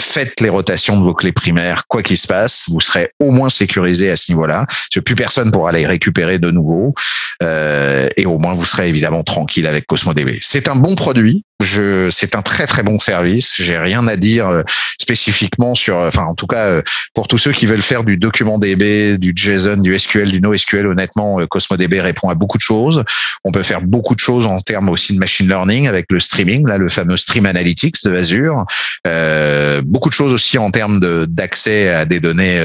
[0.00, 2.64] faites les rotations de vos clés primaires quoi qu'il se passe.
[2.68, 4.64] Vous serez au moins sécurisé à ce niveau-là.
[4.66, 6.94] Parce que plus personne pourra les récupérer de nouveau.
[7.40, 12.10] Et au moins vous serez évidemment tranquille avec Cosmo DB c'est un bon produit je,
[12.10, 13.54] c'est un très très bon service.
[13.58, 14.62] J'ai rien à dire euh,
[15.00, 16.82] spécifiquement sur, euh, enfin en tout cas euh,
[17.14, 20.86] pour tous ceux qui veulent faire du document DB, du JSON, du SQL, du NoSQL.
[20.86, 23.04] Honnêtement, Cosmo DB répond à beaucoup de choses.
[23.44, 26.66] On peut faire beaucoup de choses en termes aussi de machine learning avec le streaming,
[26.66, 28.64] là le fameux Stream Analytics de Azure.
[29.06, 32.58] Euh, beaucoup de choses aussi en termes d'accès à des données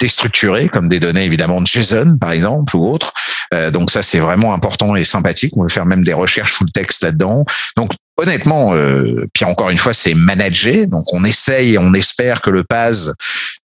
[0.00, 3.12] déstructurées, comme des données évidemment de JSON par exemple ou autres.
[3.52, 5.52] Euh, donc ça c'est vraiment important et sympathique.
[5.56, 7.44] On peut faire même des recherches full text là-dedans.
[7.76, 10.86] Donc honnêtement, euh, puis encore une fois, c'est managé.
[10.86, 13.12] Donc, on essaye, on espère que le PAS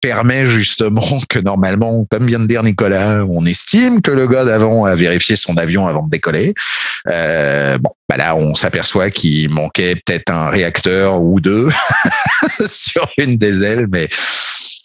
[0.00, 4.84] permet justement que normalement, comme vient de dire Nicolas, on estime que le gars d'avant
[4.84, 6.54] a vérifié son avion avant de décoller.
[7.08, 11.68] Euh, bon, bah là, on s'aperçoit qu'il manquait peut-être un réacteur ou deux
[12.68, 14.08] sur une des ailes, mais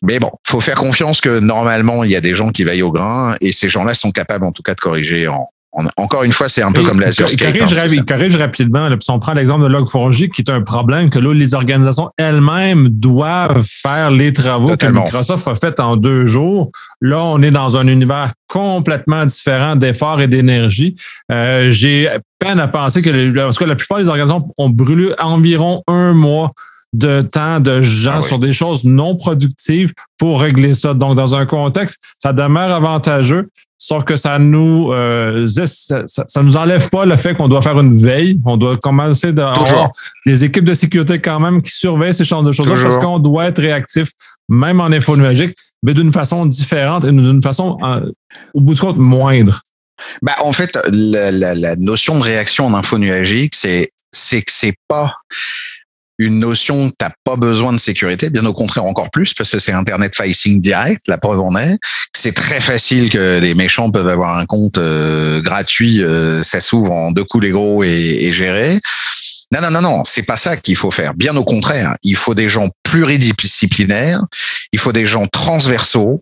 [0.01, 2.91] mais bon, faut faire confiance que normalement il y a des gens qui veillent au
[2.91, 5.49] grain et ces gens-là sont capables en tout cas de corriger en,
[5.97, 8.89] encore une fois, c'est un peu comme la Corrige, hein, corrige rapidement.
[8.89, 12.09] Là, si on prend l'exemple de Log4j, qui est un problème que là, les organisations
[12.17, 16.71] elles-mêmes doivent faire les travaux que Microsoft a fait en deux jours.
[17.01, 20.95] Là, on est dans un univers complètement différent d'efforts et d'énergie.
[21.31, 25.83] Euh, J'ai peine à penser que, parce que la plupart des organisations ont brûlé environ
[25.87, 26.53] un mois
[26.93, 30.93] de temps de gens ah sur des choses non productives pour régler ça.
[30.93, 36.57] Donc, dans un contexte, ça demeure avantageux, sauf que ça nous euh, ça, ça, nous
[36.57, 38.39] enlève pas le fait qu'on doit faire une veille.
[38.45, 39.91] On doit commencer d'avoir
[40.25, 43.45] des équipes de sécurité quand même qui surveillent ces genres de choses parce qu'on doit
[43.45, 44.09] être réactif,
[44.49, 47.77] même en info numérique, mais d'une façon différente et d'une façon,
[48.53, 49.61] au bout du compte, moindre.
[50.21, 54.51] Bah, en fait, la, la, la notion de réaction en info numérique, c'est c'est que
[54.51, 55.13] c'est pas
[56.19, 59.71] une notion, t'as pas besoin de sécurité, bien au contraire encore plus, parce que c'est
[59.71, 61.77] Internet facing direct, la preuve en est.
[62.15, 66.91] C'est très facile que les méchants peuvent avoir un compte euh, gratuit, euh, ça s'ouvre
[66.91, 68.79] en deux coups les gros et, et géré.
[69.53, 71.13] Non, non, non, non, c'est pas ça qu'il faut faire.
[71.13, 74.21] Bien au contraire, il faut des gens pluridisciplinaires,
[74.73, 76.21] il faut des gens transversaux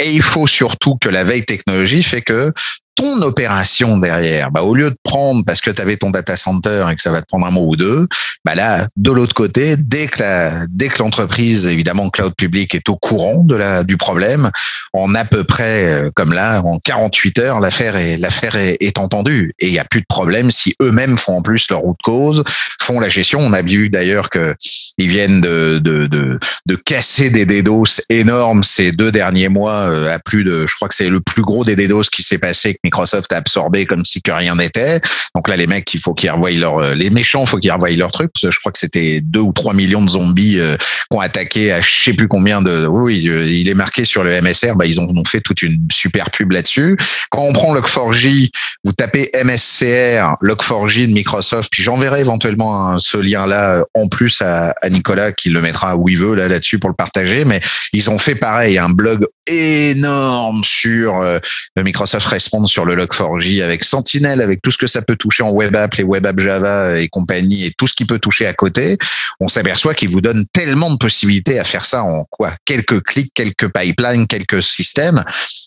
[0.00, 2.52] Et il faut surtout que la veille technologie fait que
[3.00, 6.86] ton opération derrière, bah, au lieu de prendre parce que tu avais ton data center
[6.90, 8.06] et que ça va te prendre un mois ou deux,
[8.44, 12.88] bah là, de l'autre côté, dès que la, dès que l'entreprise, évidemment, cloud public est
[12.88, 14.50] au courant de la, du problème,
[14.92, 19.54] en à peu près, euh, comme là, en 48 heures, l'affaire est, l'affaire est, entendue.
[19.60, 22.44] Et il n'y a plus de problème si eux-mêmes font en plus leur route cause,
[22.82, 23.40] font la gestion.
[23.40, 24.54] On a vu d'ailleurs que
[24.98, 30.18] ils viennent de, de, de, de casser des DDoS énormes ces deux derniers mois à
[30.18, 33.32] plus de, je crois que c'est le plus gros des DDoS qui s'est passé Microsoft
[33.32, 35.00] a absorbé comme si que rien n'était.
[35.34, 37.72] Donc là, les mecs, il faut qu'ils revoient leur, euh, les méchants, il faut qu'ils
[37.72, 38.30] revoient leur truc.
[38.40, 41.72] Que je crois que c'était deux ou trois millions de zombies euh, qui ont attaqué
[41.72, 42.86] à je sais plus combien de.
[42.86, 44.74] Oui, euh, il est marqué sur le MSR.
[44.76, 46.96] Bah, ils ont, ont fait toute une super pub là-dessus.
[47.30, 48.50] Quand on prend Log4j,
[48.84, 54.88] vous tapez MSCR, Log4j de Microsoft, puis j'enverrai éventuellement ce lien-là en plus à, à,
[54.88, 57.44] Nicolas qui le mettra où il veut là là-dessus pour le partager.
[57.44, 57.60] Mais
[57.92, 63.84] ils ont fait pareil, un blog énorme sur le Microsoft Response sur le Log4j avec
[63.84, 66.98] Sentinel, avec tout ce que ça peut toucher en web app, les web app Java
[66.98, 68.96] et compagnie, et tout ce qui peut toucher à côté,
[69.40, 72.54] on s'aperçoit qu'il vous donne tellement de possibilités à faire ça en quoi?
[72.64, 75.22] Quelques clics, quelques pipelines, quelques systèmes.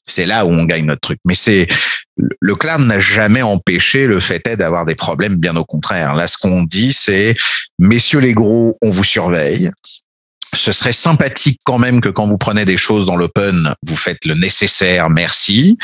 [0.07, 1.19] C'est là où on gagne notre truc.
[1.25, 1.67] Mais c'est
[2.15, 6.13] le cloud n'a jamais empêché le fait d'avoir des problèmes, bien au contraire.
[6.13, 7.35] Là, ce qu'on dit, c'est
[7.79, 9.71] messieurs les gros, on vous surveille
[10.53, 14.25] ce serait sympathique quand même que quand vous prenez des choses dans l'open, vous faites
[14.25, 15.77] le nécessaire, merci,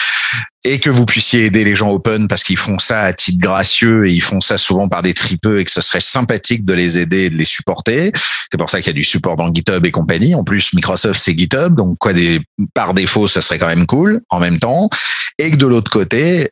[0.64, 4.08] et que vous puissiez aider les gens open parce qu'ils font ça à titre gracieux
[4.08, 6.98] et ils font ça souvent par des tripeux et que ce serait sympathique de les
[6.98, 8.12] aider et de les supporter.
[8.52, 10.36] C'est pour ça qu'il y a du support dans GitHub et compagnie.
[10.36, 12.40] En plus, Microsoft, c'est GitHub, donc quoi des,
[12.74, 14.90] par défaut, ça serait quand même cool en même temps.
[15.38, 16.50] Et que de l'autre côté,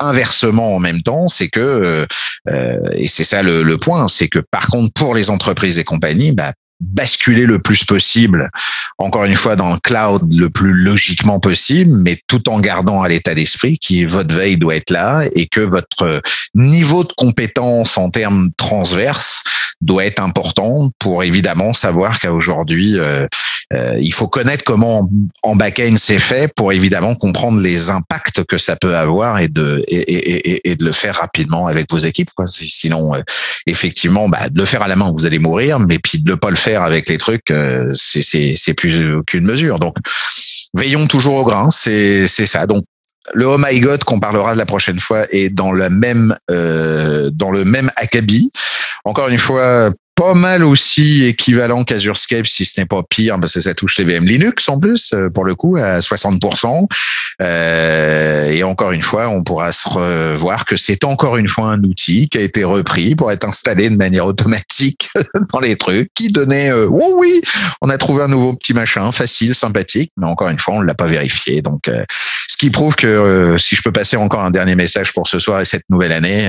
[0.00, 2.06] inversement en même temps, c'est que,
[2.48, 5.84] euh, et c'est ça le, le point, c'est que par contre pour les entreprises et
[5.84, 8.50] compagnies, bah, basculer le plus possible,
[8.98, 13.08] encore une fois, dans le cloud le plus logiquement possible, mais tout en gardant à
[13.08, 16.22] l'état d'esprit qui votre veille doit être là et que votre
[16.54, 19.42] niveau de compétence en termes transverses
[19.80, 23.26] doit être important pour évidemment savoir qu'aujourd'hui, euh,
[23.72, 25.08] euh, il faut connaître comment
[25.42, 29.82] en back-end c'est fait pour évidemment comprendre les impacts que ça peut avoir et de
[29.86, 32.30] et, et, et de le faire rapidement avec vos équipes.
[32.34, 32.46] Quoi.
[32.46, 33.22] Sinon, euh,
[33.66, 36.34] effectivement, bah, de le faire à la main, vous allez mourir, mais puis de ne
[36.34, 39.78] pas le faire avec les trucs, euh, c'est plus aucune mesure.
[39.78, 39.96] Donc,
[40.74, 42.66] veillons toujours au grain, c'est ça.
[42.66, 42.84] Donc,
[43.34, 47.30] le Oh My God qu'on parlera de la prochaine fois est dans le même euh,
[47.32, 48.50] dans le même acabit.
[49.04, 49.90] Encore une fois,
[50.20, 54.04] pas mal aussi équivalent qu'Azurescape, si ce n'est pas pire, parce que ça touche les
[54.04, 56.86] VM Linux en plus, euh, pour le coup, à 60%.
[57.40, 61.82] Euh, et encore une fois, on pourra se revoir que c'est encore une fois un
[61.84, 65.08] outil qui a été repris pour être installé de manière automatique
[65.52, 67.40] dans les trucs, qui donnait, euh, oh oui,
[67.80, 70.86] on a trouvé un nouveau petit machin, facile, sympathique, mais encore une fois, on ne
[70.86, 71.62] l'a pas vérifié.
[71.62, 72.04] Donc, euh,
[72.48, 75.38] ce qui prouve que, euh, si je peux passer encore un dernier message pour ce
[75.38, 76.46] soir et cette nouvelle année,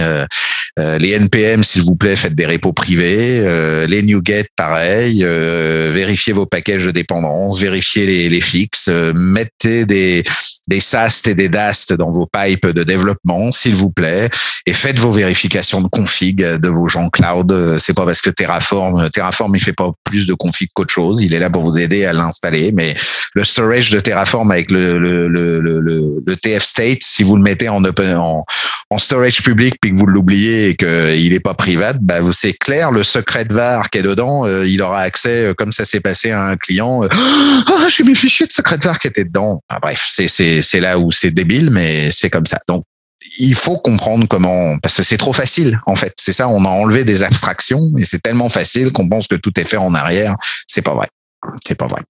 [0.77, 5.23] les NPM, s'il vous plaît, faites des repos privés euh, les NuGet, pareil.
[5.23, 10.23] Euh, vérifiez vos packages de dépendance, vérifiez les, fixes, euh, mettez des,
[10.67, 14.29] des SAST et des DAST dans vos pipes de développement, s'il vous plaît,
[14.65, 17.77] et faites vos vérifications de config de vos gens cloud.
[17.79, 21.21] C'est pas parce que Terraform, Terraform, il fait pas plus de config qu'autre chose.
[21.21, 22.95] Il est là pour vous aider à l'installer, mais
[23.33, 27.83] le storage de Terraform avec le, le, le, TF state, si vous le mettez en
[27.83, 28.45] open, en,
[28.89, 32.91] en storage public puis que vous l'oubliez et qu'il est pas privé, bah, c'est clair,
[32.91, 35.99] le secret de VAR qui est dedans, euh, il aura accès, euh, comme ça s'est
[35.99, 37.09] passé à un client, euh,
[37.67, 39.61] ah, j'ai mes fichiers de secret de VAR qui étaient dedans.
[39.81, 42.59] bref, c'est, c'est, c'est là où c'est débile, mais c'est comme ça.
[42.67, 42.83] Donc,
[43.37, 46.13] il faut comprendre comment, parce que c'est trop facile, en fait.
[46.19, 49.57] C'est ça, on a enlevé des abstractions et c'est tellement facile qu'on pense que tout
[49.59, 50.35] est fait en arrière.
[50.67, 51.07] C'est pas vrai.
[51.65, 52.01] C'est pas vrai.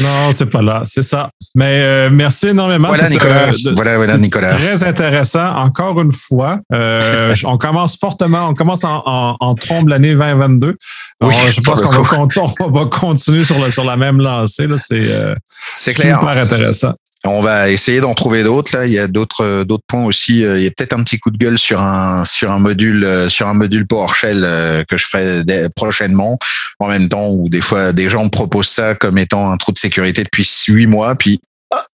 [0.00, 1.30] Non, c'est pas là, c'est ça.
[1.54, 2.88] Mais euh, merci énormément.
[2.88, 3.46] Voilà, Nicolas.
[3.74, 4.52] voilà, voilà, Nicolas.
[4.54, 5.54] Très intéressant.
[5.56, 10.76] Encore une fois, euh, on commence fortement, on commence en, en, en trombe l'année 2022.
[11.20, 12.00] Oui, je pense qu'on va,
[12.60, 14.66] on va, continuer sur, le, sur la même lancée.
[14.76, 15.34] C'est euh,
[15.76, 16.92] super intéressant.
[17.24, 18.76] On va essayer d'en trouver d'autres.
[18.76, 20.44] Là, il y a d'autres euh, d'autres points aussi.
[20.44, 23.04] Euh, il y a peut-être un petit coup de gueule sur un sur un module
[23.04, 25.42] euh, sur un module PowerShell que je ferai
[25.74, 26.38] prochainement.
[26.78, 29.78] En même temps, où des fois des gens proposent ça comme étant un trou de
[29.78, 31.40] sécurité depuis huit mois, puis
[31.74, 31.84] ah,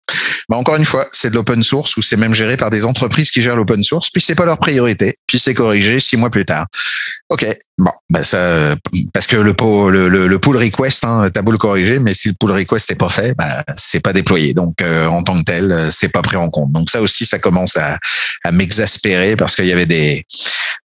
[0.48, 3.30] bah encore une fois, c'est de l'open source ou c'est même géré par des entreprises
[3.30, 6.44] qui gèrent l'open source, puis c'est pas leur priorité, puis c'est corrigé six mois plus
[6.44, 6.66] tard.
[7.30, 7.46] Ok,
[7.78, 8.74] bon, bah ça,
[9.12, 9.52] parce que le,
[9.90, 12.96] le, le, pull request, hein, t'as beau le corriger, mais si le pull request n'est
[12.96, 14.54] pas fait, bah, c'est pas déployé.
[14.54, 16.72] Donc euh, en tant que tel, c'est pas pris en compte.
[16.72, 17.98] Donc ça aussi, ça commence à,
[18.44, 20.24] à m'exaspérer parce qu'il y avait des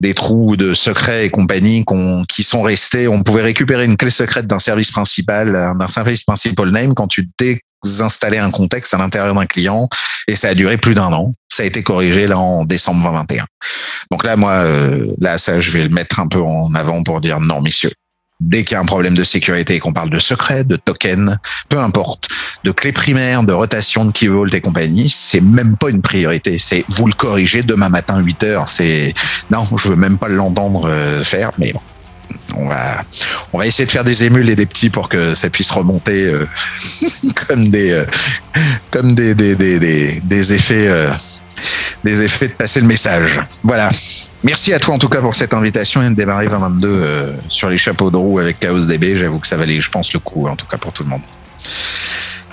[0.00, 1.84] des trous de secrets et compagnie
[2.28, 3.08] qui sont restés.
[3.08, 7.28] On pouvait récupérer une clé secrète d'un service principal, d'un service principal name quand tu
[7.38, 9.88] désinstallais un contexte à l'intérieur d'un client
[10.28, 11.34] et ça a duré plus d'un an.
[11.48, 13.44] Ça a été corrigé là en décembre 2021.
[14.10, 17.20] Donc là, moi, euh, là, ça, je vais le mettre un peu en avant pour
[17.20, 17.92] dire non, messieurs
[18.40, 21.38] dès qu'il y a un problème de sécurité et qu'on parle de secret, de token,
[21.68, 22.28] peu importe,
[22.64, 26.58] de clés primaires, de rotation de key vault et compagnie, c'est même pas une priorité.
[26.58, 28.68] C'est vous le corrigez demain matin 8 heures.
[28.68, 29.12] C'est
[29.50, 31.80] non, je veux même pas l'entendre euh, faire, mais bon.
[32.56, 33.02] On va,
[33.52, 36.26] on va essayer de faire des émules et des petits pour que ça puisse remonter
[36.26, 36.46] euh,
[37.48, 38.04] comme des, euh,
[38.90, 41.08] comme des, des, des, des, des effets
[42.04, 43.40] des effets de passer le message.
[43.62, 43.90] Voilà.
[44.44, 47.68] Merci à toi en tout cas pour cette invitation et de démarrer 2022 euh, sur
[47.68, 49.16] les chapeaux de roue avec Chaos DB.
[49.16, 51.22] J'avoue que ça valait, je pense, le coup en tout cas pour tout le monde.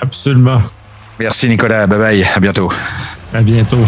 [0.02, 0.62] Absolument.
[1.20, 1.88] Merci Nicolas.
[1.88, 2.28] Bye bye.
[2.36, 2.72] À bientôt.
[3.34, 3.86] À bientôt.